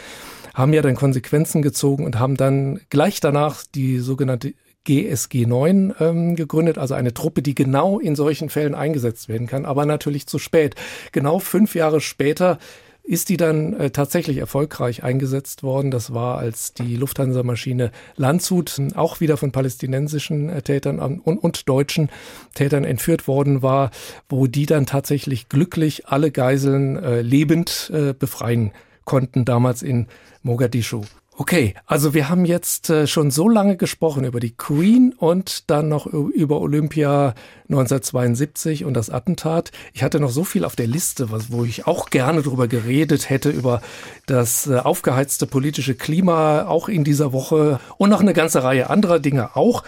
haben 0.53 0.73
ja 0.73 0.81
dann 0.81 0.95
Konsequenzen 0.95 1.61
gezogen 1.61 2.03
und 2.03 2.19
haben 2.19 2.35
dann 2.35 2.81
gleich 2.89 3.21
danach 3.21 3.63
die 3.73 3.99
sogenannte 3.99 4.53
GSG 4.83 5.45
9 5.45 5.95
ähm, 5.99 6.35
gegründet, 6.35 6.77
also 6.77 6.93
eine 6.93 7.13
Truppe, 7.13 7.41
die 7.41 7.55
genau 7.55 7.99
in 7.99 8.15
solchen 8.15 8.49
Fällen 8.49 8.73
eingesetzt 8.73 9.27
werden 9.27 9.47
kann, 9.47 9.65
aber 9.65 9.85
natürlich 9.85 10.27
zu 10.27 10.39
spät. 10.39 10.75
Genau 11.11 11.39
fünf 11.39 11.75
Jahre 11.75 11.99
später 11.99 12.57
ist 13.07 13.29
die 13.29 13.37
dann 13.37 13.73
äh, 13.73 13.89
tatsächlich 13.89 14.37
erfolgreich 14.37 15.01
eingesetzt 15.01 15.63
worden. 15.63 15.91
Das 15.91 16.13
war, 16.13 16.37
als 16.37 16.73
die 16.73 16.97
Lufthansa-Maschine 16.97 17.91
Landshut 18.17 18.79
auch 18.95 19.21
wieder 19.21 19.37
von 19.37 19.53
palästinensischen 19.53 20.49
äh, 20.49 20.61
Tätern 20.61 20.99
und, 20.99 21.37
und 21.37 21.69
deutschen 21.69 22.09
Tätern 22.53 22.83
entführt 22.83 23.27
worden 23.27 23.61
war, 23.61 23.91
wo 24.27 24.45
die 24.45 24.65
dann 24.65 24.85
tatsächlich 24.85 25.47
glücklich 25.47 26.07
alle 26.07 26.31
Geiseln 26.31 26.97
äh, 26.97 27.21
lebend 27.21 27.89
äh, 27.93 28.13
befreien 28.13 28.71
konnten, 29.05 29.45
damals 29.45 29.83
in 29.83 30.07
Mogadischu. 30.43 31.03
Okay, 31.39 31.75
also 31.85 32.15
wir 32.15 32.29
haben 32.29 32.45
jetzt 32.45 32.89
äh, 32.89 33.05
schon 33.05 33.29
so 33.29 33.47
lange 33.47 33.77
gesprochen 33.77 34.23
über 34.23 34.39
die 34.39 34.57
Queen 34.57 35.13
und 35.15 35.69
dann 35.69 35.87
noch 35.87 36.07
über 36.07 36.59
Olympia 36.59 37.35
1972 37.69 38.85
und 38.85 38.95
das 38.95 39.11
Attentat. 39.11 39.71
Ich 39.93 40.01
hatte 40.01 40.19
noch 40.19 40.31
so 40.31 40.43
viel 40.43 40.65
auf 40.65 40.75
der 40.75 40.87
Liste, 40.87 41.29
wo 41.49 41.63
ich 41.63 41.85
auch 41.85 42.09
gerne 42.09 42.41
drüber 42.41 42.67
geredet 42.67 43.29
hätte, 43.29 43.51
über 43.51 43.83
das 44.25 44.65
äh, 44.65 44.77
aufgeheizte 44.77 45.45
politische 45.45 45.93
Klima 45.93 46.65
auch 46.65 46.89
in 46.89 47.03
dieser 47.03 47.33
Woche 47.33 47.79
und 47.99 48.09
noch 48.09 48.21
eine 48.21 48.33
ganze 48.33 48.63
Reihe 48.63 48.89
anderer 48.89 49.19
Dinge 49.19 49.55
auch. 49.55 49.83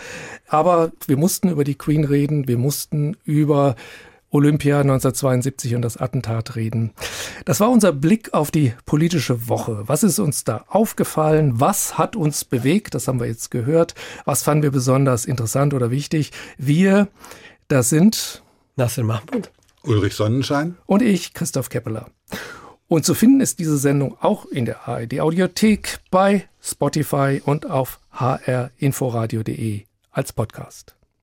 Aber 0.49 0.91
wir 1.07 1.17
mussten 1.17 1.49
über 1.49 1.63
die 1.63 1.75
Queen 1.75 2.03
reden, 2.03 2.47
wir 2.47 2.59
mussten 2.59 3.17
über 3.25 3.75
Olympia 4.31 4.79
1972 4.81 5.75
und 5.75 5.81
das 5.81 5.97
Attentat 5.97 6.55
reden. 6.55 6.91
Das 7.45 7.59
war 7.59 7.69
unser 7.69 7.91
Blick 7.91 8.33
auf 8.33 8.51
die 8.51 8.73
politische 8.85 9.47
Woche. 9.47 9.83
Was 9.87 10.03
ist 10.03 10.19
uns 10.19 10.43
da 10.43 10.65
aufgefallen? 10.67 11.59
Was 11.59 11.97
hat 11.97 12.15
uns 12.15 12.45
bewegt? 12.45 12.93
Das 12.93 13.07
haben 13.07 13.19
wir 13.19 13.27
jetzt 13.27 13.49
gehört. 13.49 13.95
Was 14.25 14.43
fanden 14.43 14.63
wir 14.63 14.71
besonders 14.71 15.25
interessant 15.25 15.73
oder 15.73 15.89
wichtig? 15.89 16.31
Wir, 16.57 17.07
das 17.67 17.89
sind 17.89 18.43
Nasser 18.75 19.03
Mahmoud, 19.03 19.51
Ulrich 19.83 20.13
Sonnenschein 20.13 20.77
und 20.85 21.01
ich, 21.01 21.33
Christoph 21.33 21.69
Keppeler. 21.69 22.09
Und 22.87 23.05
zu 23.05 23.13
finden 23.13 23.41
ist 23.41 23.59
diese 23.59 23.77
Sendung 23.77 24.17
auch 24.19 24.45
in 24.45 24.65
der 24.65 24.87
ARD 24.87 25.19
Audiothek 25.19 25.99
bei 26.09 26.47
Spotify 26.61 27.41
und 27.43 27.69
auf 27.69 27.99
hrinforadio.de 28.11 29.85
als 30.11 30.33
Podcast. 30.33 30.98